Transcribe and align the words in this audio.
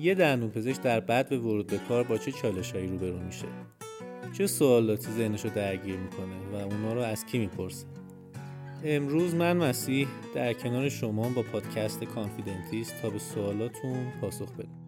یه 0.00 0.14
دندون 0.14 0.50
پزشک 0.50 0.82
در 0.82 1.00
بعد 1.00 1.28
به 1.28 1.38
ورود 1.38 1.66
به 1.66 1.78
کار 1.88 2.04
با 2.04 2.18
چه 2.18 2.32
چالشهایی 2.32 2.86
روبرو 2.86 3.18
میشه؟ 3.18 3.46
چه 4.38 4.46
سوالاتی 4.46 5.10
ذهنش 5.10 5.44
رو 5.44 5.50
درگیر 5.50 5.96
می‌کنه 5.96 6.36
و 6.52 6.54
اونا 6.54 6.94
رو 6.94 7.00
از 7.00 7.26
کی 7.26 7.38
می‌پرسه؟ 7.38 7.86
امروز 8.84 9.34
من 9.34 9.56
مسیح 9.56 10.08
در 10.34 10.52
کنار 10.52 10.88
شما 10.88 11.28
با 11.28 11.42
پادکست 11.42 12.04
کانفیدنتیست 12.04 13.02
تا 13.02 13.10
به 13.10 13.18
سوالاتون 13.18 14.12
پاسخ 14.20 14.52
بدم. 14.52 14.79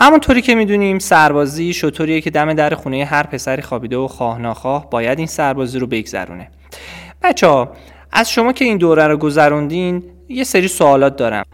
همونطوری 0.00 0.42
که 0.42 0.54
می‌دونیم 0.54 0.98
سربازی 0.98 1.72
شطوریه 1.72 2.20
که 2.20 2.30
دم 2.30 2.54
در 2.54 2.74
خونه 2.74 3.04
هر 3.04 3.22
پسری 3.22 3.62
خوابیده 3.62 3.96
و 3.96 4.08
خواه 4.08 4.38
ناخواه 4.38 4.90
باید 4.90 5.18
این 5.18 5.26
سربازی 5.26 5.78
رو 5.78 5.86
بگذرونه. 5.86 6.50
بچه 7.22 7.46
ها 7.46 7.72
از 8.12 8.30
شما 8.30 8.52
که 8.52 8.64
این 8.64 8.78
دوره 8.78 9.06
رو 9.06 9.16
گذروندین 9.16 10.02
یه 10.28 10.44
سری 10.44 10.68
سوالات 10.68 11.16
دارم. 11.16 11.44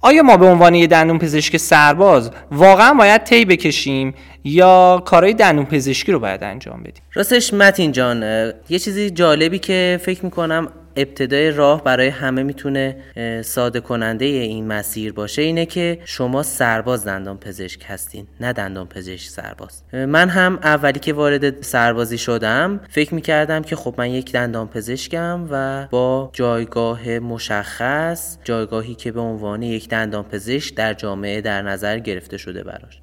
آیا 0.00 0.22
ما 0.22 0.36
به 0.36 0.46
عنوان 0.46 0.74
یه 0.74 0.86
دندون 0.86 1.18
پزشک 1.18 1.56
سرباز 1.56 2.30
واقعا 2.50 2.94
باید 2.94 3.24
طی 3.24 3.44
بکشیم 3.44 4.14
یا 4.44 5.02
کارهای 5.06 5.34
دندون 5.34 5.64
پزشکی 5.64 6.12
رو 6.12 6.18
باید 6.18 6.44
انجام 6.44 6.80
بدیم؟ 6.80 7.02
راستش 7.14 7.54
متین 7.54 7.92
جان 7.92 8.22
یه 8.68 8.78
چیزی 8.78 9.10
جالبی 9.10 9.58
که 9.58 10.00
فکر 10.02 10.24
می‌کنم 10.24 10.68
ابتدای 11.00 11.50
راه 11.50 11.84
برای 11.84 12.08
همه 12.08 12.42
می‌تونه 12.42 12.96
ساده 13.44 13.80
کننده 13.80 14.24
این 14.24 14.66
مسیر 14.66 15.12
باشه 15.12 15.42
اینه 15.42 15.66
که 15.66 15.98
شما 16.04 16.42
سرباز 16.42 17.04
دندان 17.04 17.38
پزشک 17.38 17.84
هستین 17.86 18.26
نه 18.40 18.52
دندان 18.52 18.86
پزشک 18.86 19.28
سرباز. 19.28 19.82
من 19.92 20.28
هم 20.28 20.58
اولی 20.62 20.98
که 20.98 21.12
وارد 21.12 21.62
سربازی 21.62 22.18
شدم 22.18 22.80
فکر 22.88 23.14
می‌کردم 23.14 23.62
که 23.62 23.76
خب 23.76 23.94
من 23.98 24.10
یک 24.10 24.32
دندان 24.32 24.68
پزشکم 24.68 25.48
و 25.50 25.86
با 25.90 26.30
جایگاه 26.32 27.18
مشخص 27.18 28.38
جایگاهی 28.44 28.94
که 28.94 29.12
به 29.12 29.20
عنوان 29.20 29.62
یک 29.62 29.88
دندان 29.88 30.24
پزشک 30.24 30.74
در 30.74 30.94
جامعه 30.94 31.40
در 31.40 31.62
نظر 31.62 31.98
گرفته 31.98 32.36
شده 32.36 32.64
براش. 32.64 33.00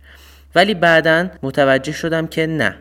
ولی 0.56 0.74
بعدا 0.74 1.30
متوجه 1.44 1.92
شدم 1.92 2.28
که 2.28 2.48
نه. 2.48 2.76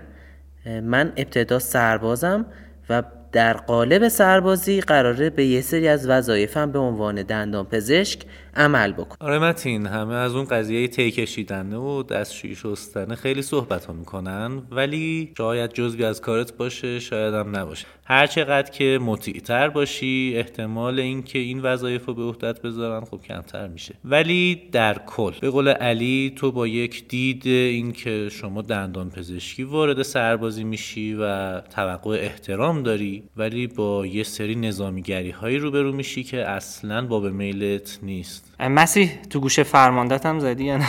من 0.83 1.13
ابتدا 1.17 1.59
سربازم 1.59 2.47
و 2.91 3.03
در 3.33 3.53
قالب 3.53 4.09
سربازی 4.09 4.81
قراره 4.81 5.31
به 5.31 5.47
یه 5.47 5.61
سری 5.61 5.89
از 5.89 6.09
وظایفم 6.09 6.73
به 6.73 6.79
عنوان 6.79 7.23
دندان 7.23 7.67
پزشک 7.67 8.21
عمل 8.57 8.93
بکن. 8.93 9.17
آره 9.21 9.39
متین 9.39 9.87
همه 9.87 10.15
از 10.15 10.35
اون 10.35 10.45
قضیه 10.45 10.89
تی 10.89 11.11
کشیدنه 11.11 11.77
و 11.77 12.03
دستشویی 12.03 12.55
شستنه 12.55 13.15
خیلی 13.15 13.43
صحبت 13.43 13.85
ها 13.85 13.93
می‌کنن 13.93 14.63
ولی 14.71 15.33
شاید 15.39 15.73
جزوی 15.73 16.05
از 16.05 16.21
کارت 16.21 16.57
باشه 16.57 17.01
شاید 17.01 17.35
هم 17.35 17.57
نباشه. 17.57 17.87
هر 18.05 18.27
چقدر 18.27 18.71
که 18.71 18.99
مطیعتر 19.03 19.69
باشی 19.69 20.33
احتمال 20.37 21.01
اینکه 21.01 21.39
این 21.39 21.63
وظایف 21.63 22.07
رو 22.07 22.15
به 22.15 22.23
عهدت 22.23 22.63
بذارن 22.63 23.05
خب 23.05 23.21
کمتر 23.23 23.69
میشه. 23.69 23.95
ولی 24.05 24.63
در 24.73 24.99
کل 25.07 25.33
به 25.41 25.51
قول 25.51 25.69
علی 25.69 26.33
تو 26.37 26.53
با 26.53 26.67
یک 26.67 27.09
دید 27.09 27.47
اینکه 27.47 28.29
شما 28.29 28.63
دندان 28.63 29.11
پزشکی 29.11 29.63
وارد 29.63 30.03
سربازی 30.03 30.65
میشی 30.65 31.15
و 31.15 31.61
توقع 31.61 32.19
احترام 32.21 32.83
داری 32.83 33.23
ولی 33.37 33.67
با 33.67 34.07
یه 34.07 34.23
سری 34.23 34.55
نظامیگری 34.55 35.31
هایی 35.31 35.59
روبرو 35.59 35.93
میشی 35.93 36.25
که 36.25 36.49
اصلا 36.49 37.07
باب 37.07 37.27
میلت 37.27 37.99
نیست. 38.03 38.46
مسیح 38.61 39.11
تو 39.31 39.41
گوشه 39.41 39.63
فرماندت 39.63 40.27
هم 40.27 40.39
زدی 40.41 40.65
یا 40.65 40.77
نه؟ 40.77 40.87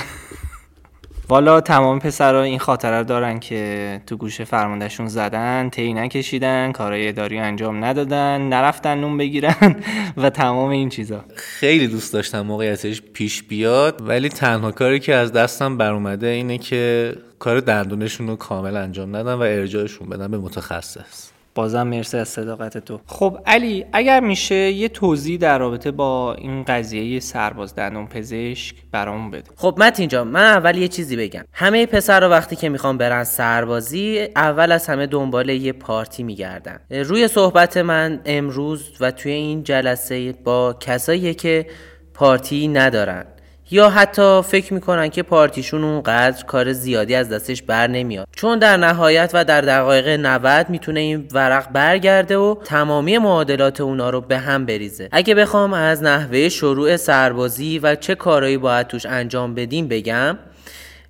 والا 1.30 1.62
تمام 1.62 2.00
پسرها 2.00 2.42
این 2.42 2.60
خاطره 2.60 3.04
دارن 3.04 3.40
که 3.40 4.02
تو 4.08 4.18
گوشه 4.18 4.44
فرماندهشون 4.44 5.08
زدن 5.08 5.70
تی 5.70 5.94
نکشیدن 5.94 6.72
کارهای 6.72 7.08
اداری 7.08 7.38
انجام 7.38 7.86
ندادن 7.86 8.42
نرفتن 8.42 8.98
نون 8.98 9.18
بگیرن 9.18 9.76
و 10.18 10.30
تمام 10.30 10.70
این 10.70 10.90
چیزا. 10.90 11.26
خیلی 11.36 11.88
دوست 11.88 12.14
داشتم 12.14 12.42
موقعیتش 12.42 13.02
پیش 13.02 13.44
بیاد 13.44 14.02
ولی 14.08 14.30
تنها 14.30 14.72
کاری 14.72 15.00
که 15.00 15.16
از 15.16 15.32
دستم 15.32 15.78
بر 15.78 15.94
اومده 15.94 16.28
اینه 16.28 16.58
که 16.58 17.14
کار 17.40 17.60
دندونشون 17.60 18.28
رو 18.28 18.36
کامل 18.36 18.76
انجام 18.78 19.16
ندن 19.16 19.34
و 19.34 19.42
ارجاعشون 19.42 20.10
بدن 20.10 20.32
به 20.32 20.38
متخصص. 20.38 21.37
بازم 21.58 21.88
مرسی 21.88 22.18
از 22.18 22.28
صداقت 22.28 22.78
تو. 22.78 23.00
خب 23.06 23.40
علی 23.46 23.86
اگر 23.94 24.20
میشه 24.20 24.56
یه 24.56 24.90
توضیح 24.90 25.38
در 25.38 25.60
رابطه 25.60 25.92
با 25.92 26.34
این 26.34 26.64
قضیه 26.64 27.20
سرباز 27.20 27.76
دندون 27.76 28.08
پزشک 28.08 28.76
برامون 28.92 29.32
بده. 29.32 29.52
خب 29.56 29.76
مت 29.78 30.00
اینجا 30.00 30.24
من 30.24 30.44
اول 30.44 30.78
یه 30.78 30.88
چیزی 30.88 31.16
بگم. 31.16 31.44
همه 31.54 31.86
پسر 31.86 32.20
رو 32.20 32.28
وقتی 32.28 32.56
که 32.56 32.70
می‌خوام 32.70 32.98
برن 32.98 33.24
سربازی 33.24 34.28
اول 34.36 34.72
از 34.72 34.88
همه 34.88 35.08
دنبال 35.08 35.50
یه 35.50 35.74
پارتی 35.74 36.24
میگردن. 36.24 36.80
روی 36.90 37.28
صحبت 37.28 37.78
من 37.78 38.22
امروز 38.26 38.92
و 39.00 39.12
توی 39.12 39.32
این 39.32 39.64
جلسه 39.64 40.34
با 40.44 40.74
کسایی 40.80 41.34
که 41.34 41.68
پارتی 42.14 42.68
ندارن. 42.68 43.26
یا 43.72 43.90
حتی 43.90 44.42
فکر 44.42 44.74
می‌کنن 44.74 45.10
که 45.10 45.24
پارتیشون 45.24 45.84
اونقدر 45.84 46.46
کار 46.46 46.74
زیادی 46.74 47.16
از 47.16 47.30
دستش 47.30 47.62
بر 47.62 47.88
نمیاد. 47.88 48.28
چون 48.36 48.60
در 48.60 48.78
نهایت 48.78 49.32
و 49.34 49.46
در 49.46 49.62
دقایق 49.62 50.08
90 50.08 50.70
می‌تونه 50.70 51.00
این 51.00 51.28
ورق 51.34 51.72
برگرده 51.72 52.38
و 52.38 52.56
تمامی 52.64 53.18
معادلات 53.18 53.82
اونا 53.82 54.10
رو 54.10 54.22
به 54.22 54.38
هم 54.38 54.66
بریزه. 54.66 55.10
اگه 55.12 55.36
بخوام 55.36 55.74
از 55.74 56.04
نحوه 56.04 56.50
شروع 56.50 56.98
سربازی 56.98 57.80
و 57.80 57.96
چه 57.96 58.16
کارهایی 58.16 58.58
باید 58.58 58.88
توش 58.88 59.06
انجام 59.06 59.56
بدیم 59.56 59.88
بگم 59.88 60.38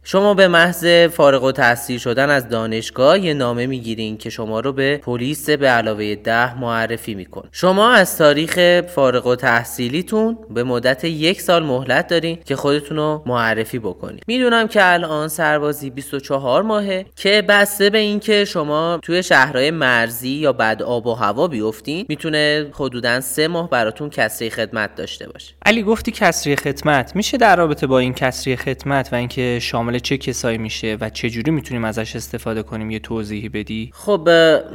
شما 0.09 0.33
به 0.33 0.47
محض 0.47 0.85
فارغ 0.87 1.43
و 1.43 1.51
تحصیل 1.51 1.97
شدن 1.97 2.29
از 2.29 2.49
دانشگاه 2.49 3.19
یه 3.19 3.33
نامه 3.33 3.67
می‌گیرین 3.67 4.17
که 4.17 4.29
شما 4.29 4.59
رو 4.59 4.73
به 4.73 4.97
پلیس 4.97 5.49
به 5.49 5.67
علاوه 5.67 6.15
ده 6.15 6.59
معرفی 6.59 7.15
میکن. 7.15 7.49
شما 7.51 7.91
از 7.91 8.17
تاریخ 8.17 8.81
فارغ 8.95 9.27
و 9.27 9.35
تحصیلیتون 9.35 10.37
به 10.49 10.63
مدت 10.63 11.03
یک 11.03 11.41
سال 11.41 11.63
مهلت 11.63 12.07
دارین 12.07 12.39
که 12.45 12.55
خودتون 12.55 12.97
رو 12.97 13.23
معرفی 13.25 13.79
بکنید 13.79 14.23
می‌دونم 14.27 14.67
که 14.67 14.93
الان 14.93 15.27
سربازی 15.27 15.89
24 15.89 16.63
ماهه 16.63 17.05
که 17.15 17.43
بسته 17.49 17.89
به 17.89 17.97
اینکه 17.97 18.45
شما 18.45 18.99
توی 19.01 19.23
شهرهای 19.23 19.71
مرزی 19.71 20.29
یا 20.29 20.53
بد 20.53 20.81
آب 20.81 21.07
و 21.07 21.13
هوا 21.13 21.47
بیفتین 21.47 22.05
می‌تونه 22.09 22.67
حدودا 22.73 23.21
سه 23.21 23.47
ماه 23.47 23.69
براتون 23.69 24.09
کسری 24.09 24.49
خدمت 24.49 24.95
داشته 24.95 25.29
باشه. 25.29 25.53
علی 25.65 25.83
گفتی 25.83 26.11
کسری 26.11 26.55
خدمت. 26.55 27.15
میشه 27.15 27.37
در 27.37 27.55
رابطه 27.55 27.87
با 27.87 27.99
این 27.99 28.13
کسری 28.13 28.55
خدمت 28.55 29.09
و 29.11 29.15
اینکه 29.15 29.59
شامل 29.61 29.96
چه 29.99 30.17
کسایی 30.17 30.57
میشه 30.57 30.97
و 31.01 31.09
چه 31.09 31.29
جوری 31.29 31.51
می‌تونیم 31.51 31.85
ازش 31.85 32.15
استفاده 32.15 32.63
کنیم؟ 32.63 32.91
یه 32.91 32.99
توضیحی 32.99 33.49
بدی؟ 33.49 33.91
خب 33.93 34.29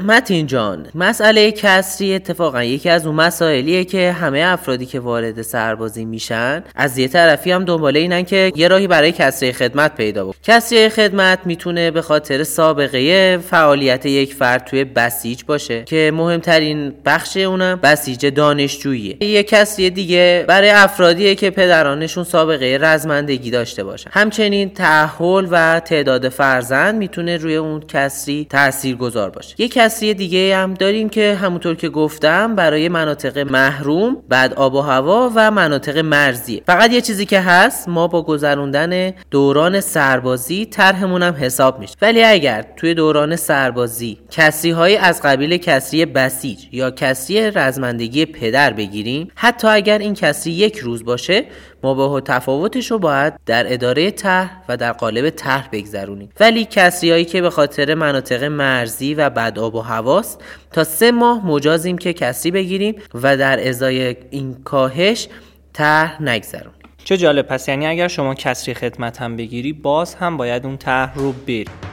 متین 0.06 0.46
جان 0.46 0.86
مسئله 0.94 1.52
کسری 1.52 2.14
اتفاقا 2.14 2.64
یکی 2.64 2.88
از 2.88 3.06
اون 3.06 3.14
مسائلیه 3.14 3.84
که 3.84 4.12
همه 4.12 4.38
افرادی 4.46 4.86
که 4.86 5.00
وارد 5.00 5.42
سربازی 5.42 6.04
میشن 6.04 6.64
از 6.74 6.98
یه 6.98 7.08
طرفی 7.08 7.50
هم 7.50 7.64
دنباله 7.64 8.00
اینن 8.00 8.22
که 8.22 8.52
یه 8.56 8.68
راهی 8.68 8.86
برای 8.86 9.12
کسری 9.12 9.52
خدمت 9.52 9.96
پیدا 9.96 10.24
بکنن. 10.24 10.40
کسری 10.42 10.88
خدمت 10.88 11.38
می‌تونه 11.44 11.90
به 11.90 12.02
خاطر 12.02 12.44
سابقه 12.44 13.38
فعالیت 13.38 14.06
یک 14.06 14.34
فرد 14.34 14.64
توی 14.64 14.84
بسیج 14.84 15.44
باشه 15.44 15.82
که 15.84 16.12
مهمترین 16.14 16.92
بخش 17.04 17.36
اونم 17.36 17.80
بسیج 17.82 18.26
دانشجوییه 18.26 19.24
یه 19.24 19.42
کسری 19.42 19.90
دیگه 19.90 20.44
برای 20.48 20.70
افرادیه 20.70 21.34
که 21.34 21.50
پدرانشون 21.50 22.24
سابقه 22.24 22.78
رزمندگی 22.80 23.50
داشته 23.50 23.84
باشن. 23.84 24.10
همچنین 24.12 24.70
تحول 25.12 25.48
و 25.50 25.80
تعداد 25.80 26.28
فرزند 26.28 26.94
می‌تونه 26.94 27.36
روی 27.36 27.56
اون 27.56 27.80
کسری 27.80 28.46
تأثیر 28.50 28.96
گذار 28.96 29.30
باشه. 29.30 29.54
یه 29.58 29.68
کسری 29.68 30.14
دیگه 30.14 30.56
هم 30.56 30.74
داریم 30.74 31.08
که 31.08 31.38
همونطور 31.40 31.74
که 31.74 31.88
گفتم 31.88 32.54
برای 32.54 32.88
مناطق 32.88 33.38
محروم 33.38 34.16
بعد 34.28 34.54
آب 34.54 34.74
و 34.74 34.80
هوا 34.80 35.30
و 35.34 35.50
مناطق 35.50 35.98
مرزیه. 35.98 36.62
فقط 36.66 36.92
یه 36.92 37.00
چیزی 37.00 37.26
که 37.26 37.40
هست 37.40 37.88
ما 37.88 38.08
با 38.08 38.22
گذروندن 38.22 39.12
دوران 39.30 39.80
سربازی 39.80 40.66
طرحمون 40.66 41.22
هم 41.22 41.34
حساب 41.34 41.78
میشه. 41.78 41.94
ولی 42.02 42.24
اگر 42.24 42.64
توی 42.76 42.94
دوران 42.94 43.36
سربازی 43.36 44.18
کسری 44.30 44.70
های 44.70 44.96
از 44.96 45.22
قبیل 45.22 45.56
کسری 45.56 46.06
بسیج 46.06 46.58
یا 46.72 46.90
کسری 46.90 47.50
رزمندگی 47.50 48.26
پدر 48.26 48.72
بگیریم 48.72 49.28
حتی 49.34 49.68
اگر 49.68 49.98
این 49.98 50.14
کسری 50.14 50.52
یک 50.52 50.78
روز 50.78 51.04
باشه 51.04 51.44
ما 51.82 51.94
با 51.94 52.20
تفاوتش 52.20 52.90
رو 52.90 52.98
باید 52.98 53.32
در 53.46 53.72
اداره 53.72 54.10
طرح 54.10 54.50
و 54.68 54.76
در 54.76 54.92
قالب 54.92 55.30
طرح 55.30 55.68
بگذرونیم. 55.72 56.28
ولی 56.40 56.64
کسریایی 56.64 57.24
که 57.24 57.42
به 57.42 57.50
خاطر 57.50 57.94
مناطق 57.94 58.44
مرزی 58.44 59.14
و 59.14 59.30
بد 59.30 59.58
آب 59.58 59.74
و 59.74 59.80
هواست 59.80 60.44
تا 60.72 60.84
سه 60.84 61.10
ماه 61.10 61.46
مجازیم 61.46 61.98
که 61.98 62.12
کسری 62.12 62.50
بگیریم 62.50 62.94
و 63.14 63.36
در 63.36 63.68
ازای 63.68 64.16
این 64.30 64.54
کاهش 64.64 65.28
طرح 65.72 66.22
نگذرونیم. 66.22 66.82
چه 67.04 67.16
جالب. 67.16 67.46
پس 67.46 67.68
یعنی 67.68 67.86
اگر 67.86 68.08
شما 68.08 68.34
کسری 68.34 68.74
خدمت 68.74 69.22
هم 69.22 69.36
بگیری 69.36 69.72
باز 69.72 70.14
هم 70.14 70.36
باید 70.36 70.66
اون 70.66 70.76
طرح 70.76 71.14
رو 71.14 71.32
بری. 71.32 71.91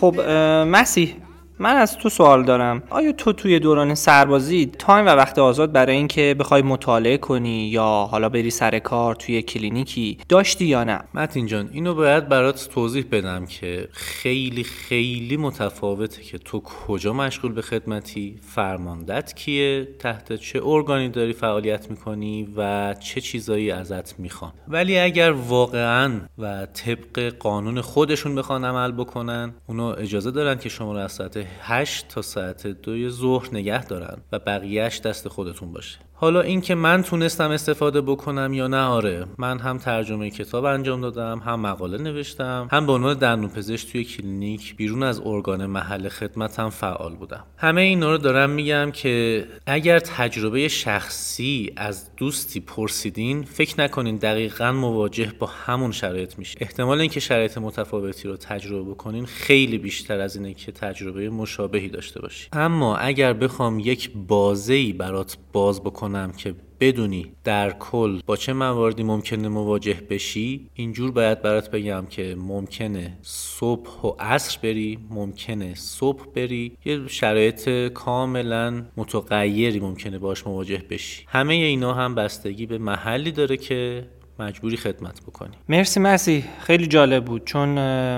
خب 0.00 0.20
مسیح 0.66 1.14
من 1.60 1.76
از 1.76 1.98
تو 1.98 2.08
سوال 2.08 2.44
دارم. 2.44 2.82
آیا 2.90 3.12
تو 3.12 3.32
توی 3.32 3.58
دوران 3.58 3.94
سربازی 3.94 4.66
time 4.66 5.06
و 5.06 5.08
وقت 5.08 5.38
آزاد 5.38 5.72
برای 5.72 5.96
اینکه 5.96 6.36
بخوای 6.38 6.62
مطالعه 6.62 7.16
کنی 7.16 7.68
یا 7.68 8.08
حالا 8.10 8.28
بری 8.28 8.50
سر 8.50 8.78
کار 8.78 9.14
توی 9.14 9.42
کلینیکی 9.42 10.18
داشتی 10.28 10.64
یا 10.64 10.84
نه؟ 10.84 11.00
متین 11.14 11.46
جان 11.46 11.70
اینو 11.72 11.94
باید 11.94 12.28
برات 12.28 12.68
توضیح 12.74 13.04
بدم 13.12 13.46
که 13.46 13.88
خیلی 13.92 14.64
خیلی 14.64 15.36
متفاوته 15.36 16.22
که 16.22 16.38
تو 16.38 16.60
کجا 16.60 17.12
مشغول 17.12 17.52
به 17.52 17.62
خدمتی 17.62 18.38
فرماندت 18.42 19.34
کیه 19.34 19.88
تحت 19.98 20.32
چه 20.32 20.60
ارگانی 20.64 21.08
داری 21.08 21.32
فعالیت 21.32 21.90
می‌کنی 21.90 22.48
و 22.56 22.94
چه 22.94 23.20
چیزایی 23.20 23.70
ازت 23.70 24.20
می‌خوان. 24.20 24.52
ولی 24.68 24.98
اگر 24.98 25.30
واقعا 25.30 26.20
و 26.38 26.66
طبق 26.66 27.32
قانون 27.38 27.80
خودشون 27.80 28.34
بخوان 28.34 28.64
عمل 28.64 28.92
بکنن 28.92 29.54
اونو 29.66 29.84
اجازه 29.84 30.30
دارن 30.30 30.58
که 30.58 30.68
شما 30.68 30.92
رو 30.92 30.98
از 30.98 31.12
ساعت 31.12 31.49
8 31.60 32.08
تا 32.08 32.22
ساعت 32.22 32.66
2 32.66 33.10
ظهر 33.10 33.48
نگه 33.52 33.84
دارن 33.84 34.22
و 34.32 34.38
بقیهش 34.38 35.00
دست 35.00 35.28
خودتون 35.28 35.72
باشه. 35.72 35.98
حالا 36.20 36.40
اینکه 36.40 36.74
من 36.74 37.02
تونستم 37.02 37.50
استفاده 37.50 38.00
بکنم 38.00 38.52
یا 38.52 38.68
نه 38.68 38.82
آره. 38.82 39.26
من 39.38 39.58
هم 39.58 39.78
ترجمه 39.78 40.30
کتاب 40.30 40.64
انجام 40.64 41.00
دادم 41.00 41.38
هم 41.38 41.60
مقاله 41.60 41.98
نوشتم 41.98 42.68
هم 42.72 42.86
به 42.86 42.92
عنوان 42.92 43.18
دندونپزشک 43.18 43.92
توی 43.92 44.04
کلینیک 44.04 44.76
بیرون 44.76 45.02
از 45.02 45.20
ارگان 45.24 45.66
محل 45.66 46.08
خدمتم 46.08 46.68
فعال 46.68 47.14
بودم. 47.14 47.44
همه 47.56 47.80
اینا 47.80 48.10
رو 48.10 48.18
دارم 48.18 48.50
میگم 48.50 48.90
که 48.90 49.46
اگر 49.66 49.98
تجربه 49.98 50.68
شخصی 50.68 51.72
از 51.76 52.16
دوستی 52.16 52.60
پرسیدین 52.60 53.42
فکر 53.42 53.80
نکنین 53.80 54.16
دقیقا 54.16 54.72
مواجه 54.72 55.32
با 55.38 55.46
همون 55.46 55.92
شرایط 55.92 56.38
میشه. 56.38 56.58
احتمال 56.60 57.00
اینکه 57.00 57.20
شرایط 57.20 57.58
متفاوتی 57.58 58.28
رو 58.28 58.36
تجربه 58.36 58.90
بکنین 58.90 59.26
خیلی 59.26 59.78
بیشتر 59.78 60.20
از 60.20 60.36
اینه 60.36 60.54
که 60.54 60.72
تجربه 60.72 61.30
مشابهی 61.30 61.88
داشته 61.88 62.20
باشی 62.20 62.48
اما 62.52 62.96
اگر 62.96 63.32
بخوام 63.32 63.78
یک 63.78 64.10
بازه‌ای 64.28 64.92
برات 64.92 65.36
باز 65.52 65.80
بکنم 65.80 66.09
که 66.36 66.54
بدونی 66.80 67.32
در 67.44 67.70
کل 67.70 68.20
با 68.26 68.36
چه 68.36 68.52
مواردی 68.52 69.02
ممکنه 69.02 69.48
مواجه 69.48 70.00
بشی 70.10 70.70
اینجور 70.74 71.10
باید 71.10 71.42
برات 71.42 71.70
بگم 71.70 72.06
که 72.10 72.36
ممکنه 72.38 73.18
صبح 73.22 74.02
و 74.02 74.12
عصر 74.20 74.58
بری 74.62 74.98
ممکنه 75.10 75.74
صبح 75.74 76.26
بری. 76.34 76.76
یه 76.84 77.08
شرایط 77.08 77.68
کاملا 77.92 78.84
متغیری 78.96 79.80
ممکنه 79.80 80.18
باش 80.18 80.46
مواجه 80.46 80.82
بشی. 80.90 81.24
همه 81.28 81.54
اینا 81.54 81.94
هم 81.94 82.14
بستگی 82.14 82.66
به 82.66 82.78
محلی 82.78 83.32
داره 83.32 83.56
که 83.56 84.06
مجبوری 84.38 84.76
خدمت 84.76 85.22
بکنی. 85.22 85.50
مرسی 85.68 86.00
مرسی 86.00 86.44
خیلی 86.60 86.86
جالب 86.86 87.24
بود. 87.24 87.44
چون 87.44 87.68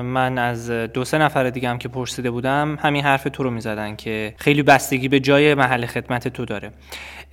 من 0.00 0.38
از 0.38 0.70
دو 0.70 1.04
سه 1.04 1.18
نفر 1.18 1.50
دیگه 1.50 1.68
هم 1.68 1.78
که 1.78 1.88
پرسیده 1.88 2.30
بودم 2.30 2.78
همین 2.80 3.04
حرف 3.04 3.26
تو 3.32 3.42
رو 3.42 3.50
می‌زدن 3.50 3.96
که 3.96 4.34
خیلی 4.38 4.62
بستگی 4.62 5.08
به 5.08 5.20
جای 5.20 5.54
محل 5.54 5.86
خدمت 5.86 6.28
تو 6.28 6.44
داره. 6.44 6.72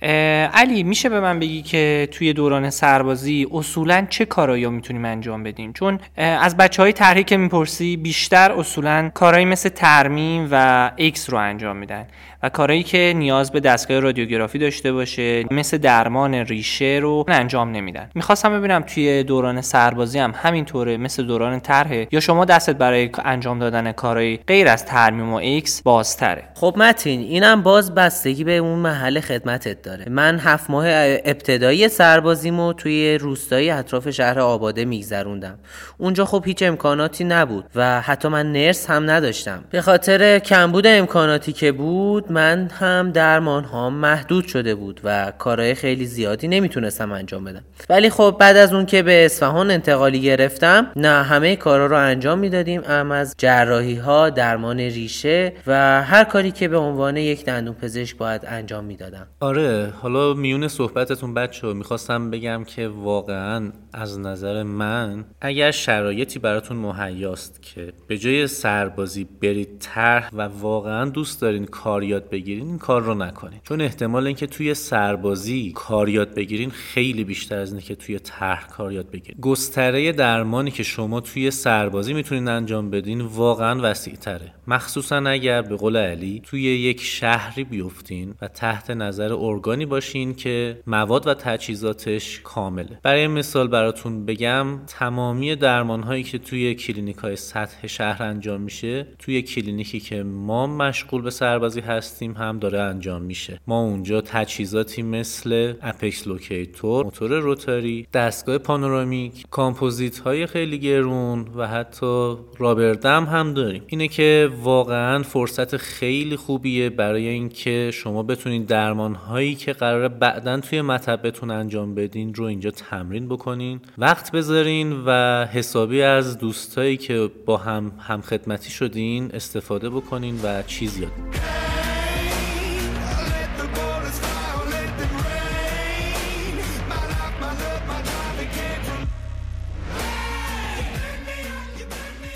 علی 0.02 0.82
میشه 0.82 1.08
به 1.08 1.20
من 1.20 1.38
بگی 1.38 1.62
که 1.62 2.08
توی 2.12 2.32
دوران 2.32 2.70
سربازی 2.70 3.46
اصولا 3.52 4.06
چه 4.10 4.24
کارایی 4.24 4.66
می‌تونیم 4.66 5.04
انجام 5.04 5.42
بدیم؟ 5.42 5.72
چون 5.72 5.98
از 6.16 6.56
بچه 6.56 6.82
های 6.82 6.92
طرحی 6.92 7.24
که 7.24 7.36
می‌پرسی 7.36 7.96
بیشتر 7.96 8.52
اصولا 8.52 9.10
کارهایی 9.14 9.46
مثل 9.46 9.68
ترمیم 9.68 10.48
و 10.50 10.90
ex 10.96 11.30
رو 11.30 11.38
انجام 11.38 11.76
میدن 11.76 12.06
و 12.42 12.48
کارهایی 12.48 12.82
که 12.82 13.12
نیاز 13.16 13.52
به 13.52 13.60
دستگاه 13.60 14.00
رادیوگرافی 14.00 14.58
داشته 14.58 14.92
باشه 14.92 15.44
مثل 15.50 15.78
درمان 15.78 16.34
ریشه 16.34 16.98
رو 17.02 17.24
انجام 17.28 17.70
نمیدن. 17.70 18.10
می‌خواستم 18.14 18.58
ببینم 18.58 18.80
توی 18.80 19.22
دوران 19.22 19.60
سربازی 19.60 20.18
هم 20.18 20.34
همینطوره 20.36 20.96
مثل 20.96 21.26
دوران 21.26 21.60
طرحه 21.60 22.08
یا 22.12 22.20
شما 22.20 22.44
دستت 22.44 22.76
برای 22.76 23.10
انجام 23.24 23.58
دادن 23.58 23.92
کارهایی 23.92 24.40
غیر 24.46 24.68
از 24.68 24.86
ترمیم 24.86 25.32
و 25.32 25.36
ex 25.36 25.82
بازتره؟ 25.82 26.44
خب 26.54 26.74
متین 26.78 27.20
اینم 27.20 27.62
باز 27.62 27.94
بستگی 27.94 28.44
به 28.44 28.56
اون 28.56 28.78
محل 28.78 29.20
خدمتت 29.20 29.82
من 30.10 30.38
هفت 30.38 30.70
ماه 30.70 30.86
ابتدایی 31.24 31.88
سربازیمو 31.88 32.72
توی 32.72 33.18
روستایی 33.18 33.70
اطراف 33.70 34.10
شهر 34.10 34.40
آباده 34.40 34.84
میگذروندم. 34.84 35.58
اونجا 35.98 36.24
خب 36.24 36.42
هیچ 36.46 36.62
امکاناتی 36.62 37.24
نبود 37.24 37.64
و 37.74 38.00
حتی 38.00 38.28
من 38.28 38.52
نرس 38.52 38.90
هم 38.90 39.10
نداشتم. 39.10 39.64
به 39.70 39.80
خاطر 39.80 40.38
کمبود 40.38 40.86
امکاناتی 40.86 41.52
که 41.52 41.72
بود 41.72 42.32
من 42.32 42.70
هم 42.80 43.10
درمان 43.10 43.64
ها 43.64 43.90
محدود 43.90 44.46
شده 44.46 44.74
بود 44.74 45.00
و 45.04 45.32
کارهای 45.38 45.74
خیلی 45.74 46.06
زیادی 46.06 46.48
نمی‌تونستم 46.48 47.12
انجام 47.12 47.44
بدم. 47.44 47.62
ولی 47.88 48.10
خب 48.10 48.36
بعد 48.40 48.56
از 48.56 48.72
اون 48.72 48.86
که 48.86 49.02
به 49.02 49.24
اصفهان 49.24 49.70
انتقالی 49.70 50.20
گرفتم 50.20 50.90
نه 50.96 51.22
همه 51.22 51.56
کارا 51.56 51.86
رو 51.86 51.96
انجام 51.96 52.38
می‌دادیم 52.38 52.82
ام 52.88 53.10
از 53.10 53.34
جراحی 53.38 53.94
ها 53.94 54.30
درمان 54.30 54.80
ریشه 54.80 55.52
و 55.66 56.02
هر 56.02 56.24
کاری 56.24 56.50
که 56.50 56.68
به 56.68 56.76
عنوان 56.76 57.16
یک 57.16 57.44
دندون 57.44 57.74
پزشک 57.74 58.16
باید 58.16 58.42
انجام 58.46 58.84
می‌دادم. 58.84 59.26
آره 59.40 59.79
حالا 59.86 60.34
میون 60.34 60.68
صحبتتون 60.68 61.34
بچه 61.34 61.72
می‌خواستم 61.72 62.30
بگم 62.30 62.64
که 62.64 62.88
واقعا 62.88 63.72
از 63.92 64.18
نظر 64.18 64.62
من 64.62 65.24
اگر 65.40 65.70
شرایطی 65.70 66.38
براتون 66.38 66.76
مهیاست 66.76 67.62
که 67.62 67.92
به 68.06 68.18
جای 68.18 68.46
سربازی 68.46 69.24
برید 69.42 69.78
طرح 69.78 70.30
و 70.32 70.42
واقعا 70.42 71.04
دوست 71.04 71.40
دارین 71.40 71.64
کار 71.64 72.04
یاد 72.04 72.30
بگیرین 72.30 72.66
این 72.66 72.78
کار 72.78 73.02
رو 73.02 73.14
نکنین. 73.14 73.60
چون 73.62 73.80
احتمال 73.80 74.26
اینکه 74.26 74.46
توی 74.46 74.74
سربازی 74.74 75.72
کار 75.74 76.08
یاد 76.08 76.34
بگیرین 76.34 76.70
خیلی 76.70 77.24
بیشتر 77.24 77.58
از 77.58 77.72
اینه 77.72 77.82
که 77.82 77.94
توی 77.94 78.18
طرح 78.18 78.68
کار 78.68 78.92
یاد 78.92 79.10
بگیرین. 79.10 79.40
گستره 79.40 80.12
درمانی 80.12 80.70
که 80.70 80.82
شما 80.82 81.20
توی 81.20 81.50
سربازی 81.50 82.14
می‌تونین 82.14 82.48
انجام 82.48 82.90
بدین 82.90 83.20
واقعا 83.20 83.80
وسیع 83.82 84.14
تره 84.14 84.52
مخصوصا 84.70 85.16
اگر 85.16 85.62
به 85.62 85.76
قول 85.76 85.96
علی 85.96 86.42
توی 86.44 86.62
یک 86.62 87.00
شهری 87.00 87.64
بیفتین 87.64 88.34
و 88.42 88.48
تحت 88.48 88.90
نظر 88.90 89.32
ارگانی 89.32 89.86
باشین 89.86 90.34
که 90.34 90.80
مواد 90.86 91.26
و 91.26 91.34
تجهیزاتش 91.34 92.40
کامله. 92.44 92.98
برای 93.02 93.26
مثال 93.26 93.68
براتون 93.68 94.26
بگم 94.26 94.66
تمامی 94.86 95.56
درمان 95.56 96.02
هایی 96.02 96.22
که 96.22 96.38
توی 96.38 96.74
کلینیک 96.74 97.16
های 97.16 97.36
سطح 97.36 97.86
شهر 97.86 98.22
انجام 98.22 98.60
میشه 98.60 99.06
توی 99.18 99.42
کلینیکی 99.42 100.00
که 100.00 100.22
ما 100.22 100.66
مشغول 100.66 101.22
به 101.22 101.30
سربازی 101.30 101.80
هستیم 101.80 102.32
هم 102.32 102.58
داره 102.58 102.80
انجام 102.80 103.22
میشه. 103.22 103.60
ما 103.66 103.80
اونجا 103.80 104.20
تجهیزاتی 104.20 105.02
مثل 105.02 105.74
apex 105.82 106.26
locator 106.26 107.04
موتور 107.04 107.38
rotary 107.38 108.06
دستگاه 108.12 108.58
پانورامیک 108.58 109.44
کامپوزیت 109.50 110.18
های 110.18 110.46
خیلی 110.46 110.78
گرون 110.78 111.48
و 111.56 111.66
حتی 111.66 112.36
rubber 112.58 113.02
dam 113.02 113.24
هم 113.24 113.54
داریم. 113.54 113.82
اینه 113.86 114.08
که 114.08 114.50
واقعا 114.62 115.22
فرصت 115.22 115.76
خیلی 115.76 116.36
خوبیه 116.36 116.90
برای 116.90 117.28
اینکه 117.28 117.90
شما 117.94 118.22
بتونید 118.22 118.66
درمان 118.66 119.14
هایی 119.14 119.54
که 119.54 119.72
قراره 119.72 120.08
بعدا 120.08 120.60
توی 120.60 120.82
مطبتون 120.82 121.50
انجام 121.50 121.94
بدین 121.94 122.34
رو 122.34 122.44
اینجا 122.44 122.70
تمرین 122.70 123.28
بکنین. 123.28 123.80
وقت 123.98 124.32
بذارین 124.32 125.02
و 125.06 125.44
حسابی 125.46 126.02
از 126.02 126.38
دوستایی 126.38 126.96
که 126.96 127.30
با 127.46 127.56
هم 127.56 127.92
هم 127.98 128.20
خدمتی 128.20 128.70
شدین 128.70 129.30
استفاده 129.34 129.90
بکنین 129.90 130.40
و 130.42 130.62
چیز 130.62 130.98
یاد 130.98 131.69